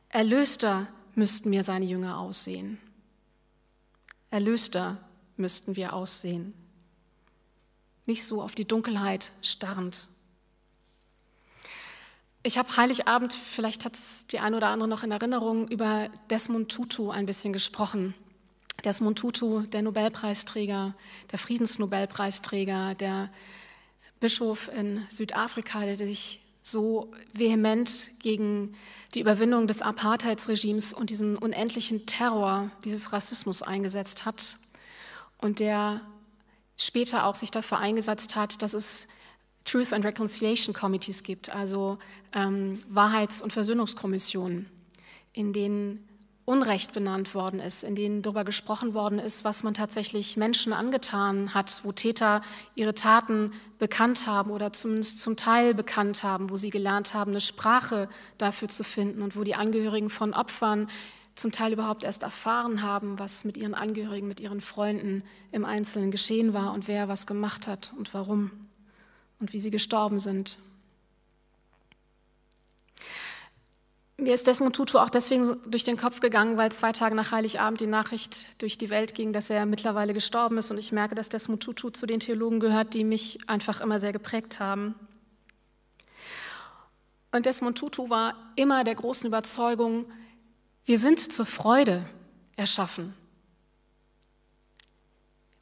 Erlöster 0.09 0.89
müssten 1.15 1.51
mir 1.51 1.63
seine 1.63 1.85
Jünger 1.85 2.19
aussehen. 2.19 2.79
Erlöster 4.31 4.97
müssten 5.37 5.77
wir 5.77 5.93
aussehen. 5.93 6.55
Nicht 8.07 8.25
so 8.25 8.41
auf 8.41 8.55
die 8.55 8.67
Dunkelheit 8.67 9.33
starrend. 9.43 10.09
Ich 12.43 12.57
habe 12.57 12.75
Heiligabend, 12.75 13.35
vielleicht 13.35 13.85
hat 13.85 13.97
es 13.97 14.27
die 14.29 14.39
eine 14.39 14.57
oder 14.57 14.69
andere 14.69 14.89
noch 14.89 15.03
in 15.03 15.11
Erinnerung, 15.11 15.69
über 15.69 16.09
Desmond 16.31 16.71
Tutu 16.71 17.11
ein 17.11 17.27
bisschen 17.27 17.53
gesprochen. 17.53 18.15
Desmond 18.85 19.19
Tutu, 19.19 19.63
der 19.63 19.83
Nobelpreisträger, 19.83 20.95
der 21.33 21.39
Friedensnobelpreisträger, 21.39 22.95
der 22.95 23.31
Bischof 24.21 24.71
in 24.77 25.05
Südafrika, 25.09 25.85
der 25.85 25.97
sich 25.97 26.41
so 26.63 27.11
vehement 27.33 28.11
gegen 28.21 28.77
die 29.15 29.21
Überwindung 29.21 29.67
des 29.67 29.83
Apartheidsregimes 29.83 30.93
und 30.93 31.11
diesen 31.11 31.37
unendlichen 31.37 32.07
Terror 32.07 32.71
dieses 32.85 33.13
Rassismus 33.13 33.63
eingesetzt 33.63 34.25
hat 34.25 34.59
und 35.39 35.61
der 35.61 36.03
später 36.77 37.25
auch 37.25 37.35
sich 37.35 37.51
dafür 37.51 37.79
eingesetzt 37.79 38.37
hat, 38.37 38.63
dass 38.63 38.75
es 38.75 39.09
Truth 39.65 39.93
and 39.93 40.05
Reconciliation 40.05 40.75
Committees 40.75 41.23
gibt, 41.23 41.51
also 41.53 41.99
ähm, 42.33 42.83
Wahrheits- 42.89 43.43
und 43.43 43.53
Versöhnungskommissionen, 43.53 44.67
in 45.33 45.53
denen 45.53 46.08
Unrecht 46.49 46.95
benannt 46.95 47.35
worden 47.35 47.61
ist, 47.61 47.85
in 47.85 47.95
denen 47.95 48.23
darüber 48.23 48.43
gesprochen 48.43 48.95
worden 48.95 49.19
ist, 49.19 49.45
was 49.45 49.65
man 49.65 49.75
tatsächlich 49.75 50.39
Menschen 50.39 50.73
angetan 50.73 51.53
hat, 51.53 51.83
wo 51.85 51.93
Täter 51.93 52.41
ihre 52.75 52.95
Taten 52.95 53.53
bekannt 53.79 54.27
haben 54.27 54.51
oder 54.51 54.73
zumindest 54.73 55.21
zum 55.21 55.37
Teil 55.37 55.75
bekannt 55.75 56.23
haben, 56.23 56.49
wo 56.49 56.57
sie 56.57 56.71
gelernt 56.71 57.13
haben, 57.13 57.33
eine 57.33 57.43
Sprache 57.43 58.09
dafür 58.39 58.69
zu 58.69 58.83
finden 58.83 59.21
und 59.21 59.37
wo 59.37 59.45
die 59.45 59.57
Angehörigen 59.57 60.09
von 60.09 60.33
Opfern 60.33 60.89
zum 61.35 61.53
Teil 61.53 61.75
überhaupt 61.75 62.03
erst 62.03 62.23
erfahren 62.23 62.83
haben, 62.83 63.19
was 63.19 63.45
mit 63.45 63.59
ihren 63.59 63.75
Angehörigen, 63.75 64.27
mit 64.27 64.41
ihren 64.41 64.63
Freunden 64.63 65.25
im 65.53 65.67
Einzelnen 65.67 66.11
geschehen 66.11 66.55
war 66.55 66.73
und 66.73 66.89
wer 66.89 67.09
was 67.09 67.27
gemacht 67.27 67.69
hat 67.69 67.93
und 67.99 68.15
warum 68.15 68.53
und 69.39 69.53
wie 69.53 69.61
sie 69.61 69.71
gestorben 69.71 70.19
sind. 70.19 70.59
Mir 74.21 74.35
ist 74.35 74.49
Desmond 74.49 74.75
Tutu 74.75 74.99
auch 74.99 75.11
deswegen 75.11 75.57
durch 75.71 75.85
den 75.85 75.97
Kopf 75.97 76.19
gegangen, 76.19 76.57
weil 76.57 76.73
zwei 76.73 76.91
Tage 76.91 77.15
nach 77.15 77.31
Heiligabend 77.31 77.81
die 77.81 77.87
Nachricht 77.87 78.61
durch 78.61 78.77
die 78.77 78.91
Welt 78.91 79.15
ging, 79.15 79.33
dass 79.33 79.49
er 79.49 79.65
mittlerweile 79.65 80.13
gestorben 80.13 80.59
ist. 80.59 80.73
Und 80.73 80.79
ich 80.79 80.91
merke, 80.91 81.15
dass 81.15 81.29
Desmond 81.29 81.63
Tutu 81.63 81.91
zu 81.91 82.05
den 82.05 82.19
Theologen 82.19 82.59
gehört, 82.59 82.95
die 82.95 83.05
mich 83.05 83.39
einfach 83.49 83.81
immer 83.81 84.01
sehr 84.01 84.11
geprägt 84.11 84.59
haben. 84.59 84.97
Und 87.31 87.47
Desmond 87.47 87.79
Tutu 87.79 88.11
war 88.11 88.35
immer 88.57 88.83
der 88.83 88.97
großen 88.97 89.25
Überzeugung, 89.29 90.07
wir 90.85 90.99
sind 90.99 91.33
zur 91.33 91.47
Freude 91.47 92.05
erschaffen. 92.57 93.15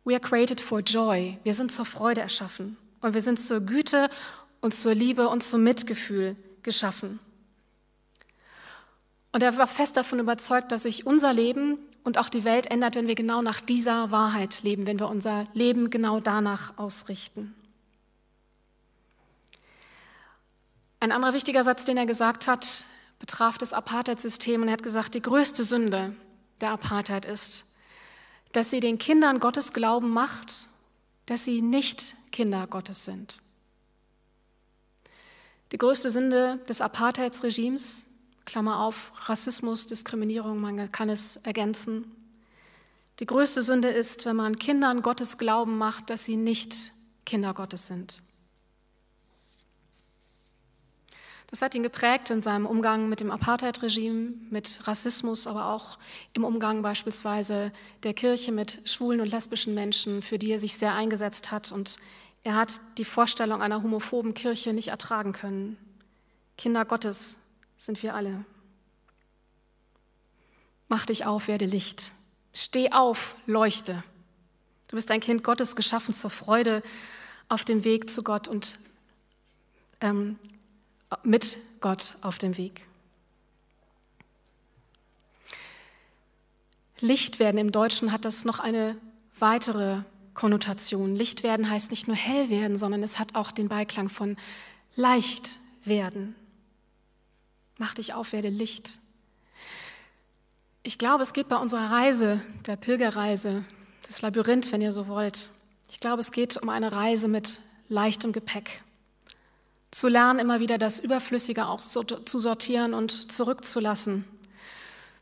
We 0.04 0.14
are 0.14 0.20
created 0.20 0.62
for 0.62 0.80
joy. 0.80 1.36
Wir 1.42 1.52
sind 1.52 1.70
zur 1.70 1.84
Freude 1.84 2.22
erschaffen. 2.22 2.78
Und 3.02 3.12
wir 3.12 3.20
sind 3.20 3.38
zur 3.38 3.60
Güte 3.60 4.08
und 4.62 4.72
zur 4.72 4.94
Liebe 4.94 5.28
und 5.28 5.42
zum 5.42 5.62
Mitgefühl 5.62 6.36
geschaffen. 6.62 7.18
Und 9.36 9.42
er 9.42 9.54
war 9.58 9.66
fest 9.66 9.98
davon 9.98 10.18
überzeugt, 10.18 10.72
dass 10.72 10.84
sich 10.84 11.04
unser 11.04 11.30
Leben 11.30 11.78
und 12.04 12.16
auch 12.16 12.30
die 12.30 12.44
Welt 12.44 12.70
ändert, 12.70 12.94
wenn 12.94 13.06
wir 13.06 13.14
genau 13.14 13.42
nach 13.42 13.60
dieser 13.60 14.10
Wahrheit 14.10 14.62
leben, 14.62 14.86
wenn 14.86 14.98
wir 14.98 15.10
unser 15.10 15.46
Leben 15.52 15.90
genau 15.90 16.20
danach 16.20 16.78
ausrichten. 16.78 17.54
Ein 21.00 21.12
anderer 21.12 21.34
wichtiger 21.34 21.62
Satz, 21.64 21.84
den 21.84 21.98
er 21.98 22.06
gesagt 22.06 22.46
hat, 22.46 22.86
betraf 23.18 23.58
das 23.58 23.74
Apartheid-System 23.74 24.62
und 24.62 24.68
er 24.68 24.72
hat 24.72 24.82
gesagt, 24.82 25.14
die 25.14 25.20
größte 25.20 25.64
Sünde 25.64 26.16
der 26.62 26.70
Apartheid 26.70 27.26
ist, 27.26 27.76
dass 28.52 28.70
sie 28.70 28.80
den 28.80 28.96
Kindern 28.96 29.38
Gottes 29.38 29.74
Glauben 29.74 30.08
macht, 30.08 30.68
dass 31.26 31.44
sie 31.44 31.60
nicht 31.60 32.14
Kinder 32.32 32.66
Gottes 32.66 33.04
sind. 33.04 33.42
Die 35.72 35.78
größte 35.78 36.08
Sünde 36.08 36.58
des 36.70 36.80
Apartheidsregimes, 36.80 38.15
Klammer 38.46 38.80
auf, 38.80 39.12
Rassismus, 39.28 39.86
Diskriminierung, 39.86 40.60
man 40.60 40.90
kann 40.92 41.10
es 41.10 41.36
ergänzen. 41.38 42.10
Die 43.18 43.26
größte 43.26 43.62
Sünde 43.62 43.88
ist, 43.88 44.24
wenn 44.24 44.36
man 44.36 44.56
Kindern 44.56 45.02
Gottes 45.02 45.36
Glauben 45.36 45.76
macht, 45.78 46.10
dass 46.10 46.24
sie 46.24 46.36
nicht 46.36 46.92
Kinder 47.24 47.52
Gottes 47.52 47.88
sind. 47.88 48.22
Das 51.48 51.62
hat 51.62 51.74
ihn 51.74 51.82
geprägt 51.82 52.30
in 52.30 52.42
seinem 52.42 52.66
Umgang 52.66 53.08
mit 53.08 53.20
dem 53.20 53.30
Apartheid-Regime, 53.30 54.34
mit 54.50 54.86
Rassismus, 54.86 55.46
aber 55.46 55.66
auch 55.66 55.98
im 56.32 56.44
Umgang 56.44 56.82
beispielsweise 56.82 57.72
der 58.02 58.14
Kirche 58.14 58.52
mit 58.52 58.80
schwulen 58.84 59.20
und 59.20 59.28
lesbischen 59.28 59.74
Menschen, 59.74 60.22
für 60.22 60.38
die 60.38 60.50
er 60.50 60.58
sich 60.58 60.76
sehr 60.76 60.94
eingesetzt 60.94 61.50
hat. 61.50 61.72
Und 61.72 61.96
er 62.42 62.54
hat 62.54 62.80
die 62.98 63.04
Vorstellung 63.04 63.62
einer 63.62 63.82
homophoben 63.82 64.34
Kirche 64.34 64.72
nicht 64.72 64.88
ertragen 64.88 65.32
können. 65.32 65.78
Kinder 66.58 66.84
Gottes 66.84 67.40
sind 67.76 68.02
wir 68.02 68.14
alle. 68.14 68.44
Mach 70.88 71.06
dich 71.06 71.26
auf, 71.26 71.48
werde 71.48 71.66
Licht. 71.66 72.12
Steh 72.52 72.92
auf, 72.92 73.34
leuchte. 73.46 74.02
Du 74.88 74.96
bist 74.96 75.10
ein 75.10 75.20
Kind 75.20 75.42
Gottes, 75.42 75.76
geschaffen 75.76 76.14
zur 76.14 76.30
Freude 76.30 76.82
auf 77.48 77.64
dem 77.64 77.84
Weg 77.84 78.08
zu 78.08 78.22
Gott 78.22 78.48
und 78.48 78.78
ähm, 80.00 80.38
mit 81.22 81.56
Gott 81.80 82.14
auf 82.22 82.38
dem 82.38 82.56
Weg. 82.56 82.86
Licht 87.00 87.38
werden 87.38 87.58
im 87.58 87.72
Deutschen 87.72 88.10
hat 88.10 88.24
das 88.24 88.44
noch 88.44 88.58
eine 88.58 88.96
weitere 89.38 90.02
Konnotation. 90.34 91.14
Licht 91.14 91.42
werden 91.42 91.68
heißt 91.68 91.90
nicht 91.90 92.06
nur 92.06 92.16
hell 92.16 92.48
werden, 92.48 92.76
sondern 92.76 93.02
es 93.02 93.18
hat 93.18 93.34
auch 93.34 93.50
den 93.52 93.68
Beiklang 93.68 94.08
von 94.08 94.36
leicht 94.94 95.58
werden. 95.84 96.34
Mach 97.78 97.94
dich 97.94 98.14
auf, 98.14 98.32
werde 98.32 98.48
Licht. 98.48 98.98
Ich 100.82 100.98
glaube, 100.98 101.22
es 101.22 101.32
geht 101.32 101.48
bei 101.48 101.56
unserer 101.56 101.90
Reise, 101.90 102.40
der 102.66 102.76
Pilgerreise, 102.76 103.64
das 104.06 104.22
Labyrinth, 104.22 104.72
wenn 104.72 104.80
ihr 104.80 104.92
so 104.92 105.08
wollt. 105.08 105.50
Ich 105.90 106.00
glaube, 106.00 106.20
es 106.20 106.32
geht 106.32 106.56
um 106.56 106.68
eine 106.68 106.92
Reise 106.92 107.28
mit 107.28 107.58
leichtem 107.88 108.32
Gepäck. 108.32 108.82
Zu 109.90 110.08
lernen, 110.08 110.38
immer 110.38 110.60
wieder 110.60 110.78
das 110.78 111.00
Überflüssige 111.00 111.66
auszusortieren 111.66 112.94
und 112.94 113.32
zurückzulassen. 113.32 114.24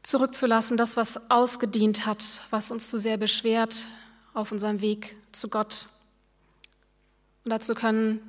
Zurückzulassen, 0.02 0.76
das, 0.76 0.96
was 0.96 1.30
ausgedient 1.30 2.06
hat, 2.06 2.40
was 2.50 2.70
uns 2.70 2.90
zu 2.90 2.98
sehr 2.98 3.16
beschwert 3.16 3.86
auf 4.32 4.52
unserem 4.52 4.80
Weg 4.80 5.16
zu 5.32 5.48
Gott. 5.48 5.88
Und 7.44 7.50
dazu 7.50 7.74
können 7.74 8.20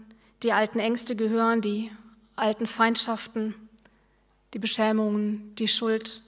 die 0.42 0.54
alten 0.54 0.80
Ängste 0.80 1.16
gehören, 1.16 1.62
die 1.62 1.92
alten 2.36 2.68
Feindschaften, 2.68 3.56
die 4.56 4.60
Beschämungen, 4.60 5.54
die 5.56 5.68
Schuld, 5.68 6.22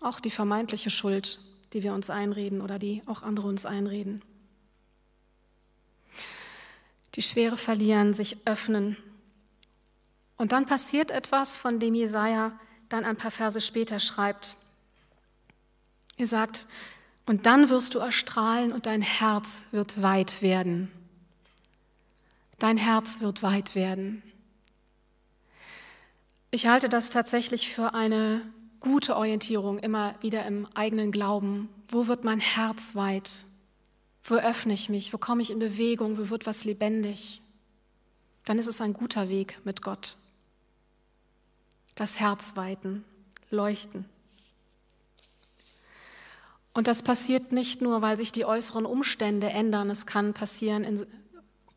auch 0.00 0.18
die 0.18 0.32
vermeintliche 0.32 0.90
Schuld, 0.90 1.38
die 1.72 1.84
wir 1.84 1.94
uns 1.94 2.10
einreden 2.10 2.60
oder 2.60 2.80
die 2.80 3.04
auch 3.06 3.22
andere 3.22 3.46
uns 3.46 3.64
einreden. 3.64 4.20
Die 7.14 7.22
Schwere 7.22 7.56
verlieren, 7.56 8.14
sich 8.14 8.44
öffnen. 8.48 8.96
Und 10.36 10.50
dann 10.50 10.66
passiert 10.66 11.12
etwas, 11.12 11.56
von 11.56 11.78
dem 11.78 11.94
Jesaja 11.94 12.58
dann 12.88 13.04
ein 13.04 13.16
paar 13.16 13.30
Verse 13.30 13.60
später 13.60 14.00
schreibt. 14.00 14.56
Er 16.16 16.26
sagt, 16.26 16.66
und 17.26 17.46
dann 17.46 17.68
wirst 17.68 17.94
du 17.94 18.00
erstrahlen 18.00 18.72
und 18.72 18.86
dein 18.86 19.02
Herz 19.02 19.66
wird 19.70 20.02
weit 20.02 20.42
werden. 20.42 20.90
Dein 22.58 22.76
Herz 22.76 23.20
wird 23.20 23.44
weit 23.44 23.76
werden. 23.76 24.24
Ich 26.50 26.66
halte 26.66 26.88
das 26.88 27.10
tatsächlich 27.10 27.72
für 27.72 27.94
eine 27.94 28.42
gute 28.80 29.16
Orientierung, 29.16 29.78
immer 29.78 30.14
wieder 30.20 30.46
im 30.46 30.66
eigenen 30.74 31.12
Glauben. 31.12 31.68
Wo 31.88 32.06
wird 32.06 32.24
mein 32.24 32.40
Herz 32.40 32.94
weit? 32.94 33.44
Wo 34.24 34.34
öffne 34.34 34.72
ich 34.74 34.88
mich? 34.88 35.12
Wo 35.12 35.18
komme 35.18 35.42
ich 35.42 35.50
in 35.50 35.58
Bewegung? 35.58 36.18
Wo 36.18 36.30
wird 36.30 36.46
was 36.46 36.64
lebendig? 36.64 37.40
Dann 38.44 38.58
ist 38.58 38.68
es 38.68 38.80
ein 38.80 38.92
guter 38.92 39.28
Weg 39.28 39.60
mit 39.64 39.82
Gott. 39.82 40.16
Das 41.96 42.20
Herz 42.20 42.56
weiten, 42.56 43.04
leuchten. 43.50 44.04
Und 46.74 46.88
das 46.88 47.02
passiert 47.02 47.52
nicht 47.52 47.80
nur, 47.80 48.02
weil 48.02 48.18
sich 48.18 48.32
die 48.32 48.44
äußeren 48.44 48.84
Umstände 48.84 49.48
ändern. 49.48 49.88
Es 49.88 50.06
kann 50.06 50.34
passieren 50.34 50.84
in 50.84 51.06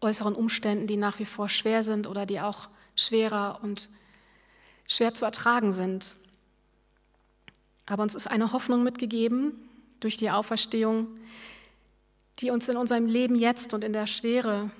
äußeren 0.01 0.35
Umständen, 0.35 0.87
die 0.87 0.97
nach 0.97 1.19
wie 1.19 1.25
vor 1.25 1.49
schwer 1.49 1.83
sind 1.83 2.05
oder 2.05 2.25
die 2.25 2.41
auch 2.41 2.69
schwerer 2.95 3.59
und 3.63 3.89
schwer 4.89 5.13
zu 5.13 5.23
ertragen 5.23 5.71
sind. 5.71 6.17
Aber 7.85 8.03
uns 8.03 8.15
ist 8.15 8.27
eine 8.27 8.51
Hoffnung 8.51 8.83
mitgegeben 8.83 9.53
durch 10.01 10.17
die 10.17 10.31
Auferstehung, 10.31 11.07
die 12.39 12.51
uns 12.51 12.67
in 12.67 12.75
unserem 12.75 13.05
Leben 13.05 13.35
jetzt 13.35 13.73
und 13.73 13.83
in 13.83 13.93
der 13.93 14.07
Schwere 14.07 14.71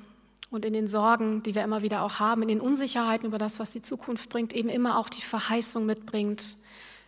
und 0.50 0.66
in 0.66 0.74
den 0.74 0.88
Sorgen, 0.88 1.44
die 1.44 1.56
wir 1.56 1.64
immer 1.64 1.84
wieder 1.84 2.02
auch 2.02 2.20
haben, 2.20 2.42
in 2.42 2.48
den 2.48 2.62
Unsicherheiten 2.62 3.28
über 3.28 3.38
das, 3.38 3.60
was 3.60 3.72
die 3.72 3.82
Zukunft 3.82 4.30
bringt, 4.30 4.54
eben 4.54 4.70
immer 4.70 4.98
auch 4.98 5.10
die 5.10 5.22
Verheißung 5.22 5.86
mitbringt 5.86 6.58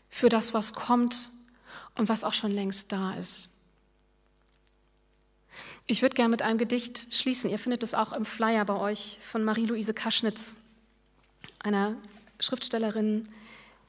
für 0.10 0.30
das, 0.30 0.54
was 0.54 0.74
kommt 0.74 1.32
und 1.96 2.08
was 2.08 2.24
auch 2.24 2.34
schon 2.34 2.52
längst 2.52 2.92
da 2.92 3.14
ist. 3.16 3.50
Ich 5.88 6.02
würde 6.02 6.16
gerne 6.16 6.30
mit 6.30 6.42
einem 6.42 6.60
Gedicht 6.60 7.14
schließen. 7.14 7.50
Ihr 7.50 7.60
findet 7.60 7.82
es 7.82 7.96
auch 7.96 8.14
im 8.14 8.26
Flyer 8.26 8.64
bei 8.66 8.76
euch 8.76 9.18
von 9.22 9.44
Marie-Louise 9.44 9.94
Kaschnitz, 9.94 10.56
einer 11.60 11.96
Schriftstellerin, 12.42 13.30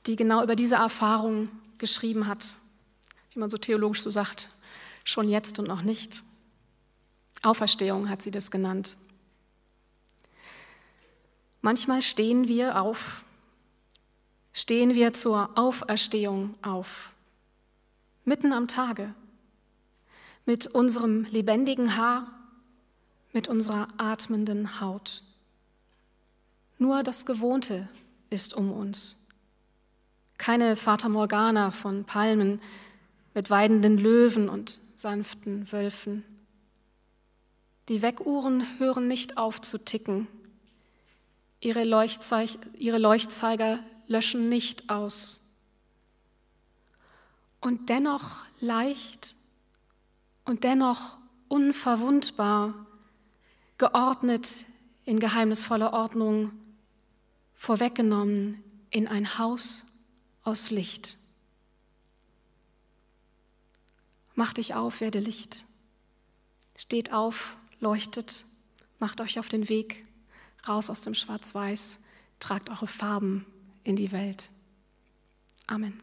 die 0.06 0.16
genau 0.16 0.42
über 0.42 0.56
diese 0.56 0.76
Erfahrung 0.76 1.48
geschrieben 1.78 2.26
hat, 2.26 2.56
wie 3.32 3.38
man 3.38 3.50
so 3.50 3.58
theologisch 3.58 4.02
so 4.02 4.10
sagt, 4.10 4.48
schon 5.04 5.28
jetzt 5.28 5.58
und 5.58 5.68
noch 5.68 5.82
nicht. 5.82 6.22
Auferstehung 7.42 8.08
hat 8.08 8.22
sie 8.22 8.30
das 8.30 8.50
genannt. 8.50 8.96
Manchmal 11.60 12.02
stehen 12.02 12.48
wir 12.48 12.80
auf, 12.80 13.24
stehen 14.52 14.94
wir 14.94 15.12
zur 15.12 15.50
Auferstehung 15.56 16.54
auf 16.62 17.12
mitten 18.24 18.52
am 18.52 18.68
Tage, 18.68 19.14
mit 20.44 20.66
unserem 20.66 21.24
lebendigen 21.24 21.96
Haar, 21.96 22.32
mit 23.32 23.48
unserer 23.48 23.88
atmenden 23.96 24.80
Haut. 24.80 25.22
Nur 26.78 27.02
das 27.02 27.26
Gewohnte 27.26 27.88
ist 28.32 28.54
um 28.54 28.72
uns. 28.72 29.16
Keine 30.38 30.76
Fata 30.76 31.08
Morgana 31.08 31.70
von 31.70 32.04
Palmen 32.04 32.60
mit 33.34 33.50
weidenden 33.50 33.98
Löwen 33.98 34.48
und 34.48 34.80
sanften 34.94 35.70
Wölfen. 35.70 36.24
Die 37.88 38.02
Weckuhren 38.02 38.66
hören 38.78 39.06
nicht 39.06 39.38
auf 39.38 39.60
zu 39.60 39.78
ticken. 39.78 40.26
Ihre, 41.60 41.84
Leuchtzeig 41.84 42.50
ihre 42.74 42.98
Leuchtzeiger 42.98 43.78
löschen 44.08 44.48
nicht 44.48 44.90
aus 44.90 45.42
und 47.62 47.88
dennoch 47.88 48.44
leicht 48.60 49.36
und 50.44 50.64
dennoch 50.64 51.16
unverwundbar, 51.48 52.74
geordnet 53.78 54.64
in 55.04 55.18
geheimnisvoller 55.18 55.92
Ordnung, 55.92 56.52
vorweggenommen 57.62 58.60
in 58.90 59.06
ein 59.06 59.38
Haus 59.38 59.86
aus 60.42 60.72
Licht. 60.72 61.16
Macht 64.34 64.56
dich 64.56 64.74
auf, 64.74 65.00
werde 65.00 65.20
Licht. 65.20 65.64
Steht 66.76 67.12
auf, 67.12 67.56
leuchtet, 67.78 68.46
macht 68.98 69.20
euch 69.20 69.38
auf 69.38 69.48
den 69.48 69.68
Weg 69.68 70.04
raus 70.66 70.90
aus 70.90 71.02
dem 71.02 71.14
Schwarz-Weiß, 71.14 72.00
tragt 72.40 72.68
eure 72.68 72.88
Farben 72.88 73.46
in 73.84 73.94
die 73.94 74.10
Welt. 74.10 74.50
Amen. 75.68 76.02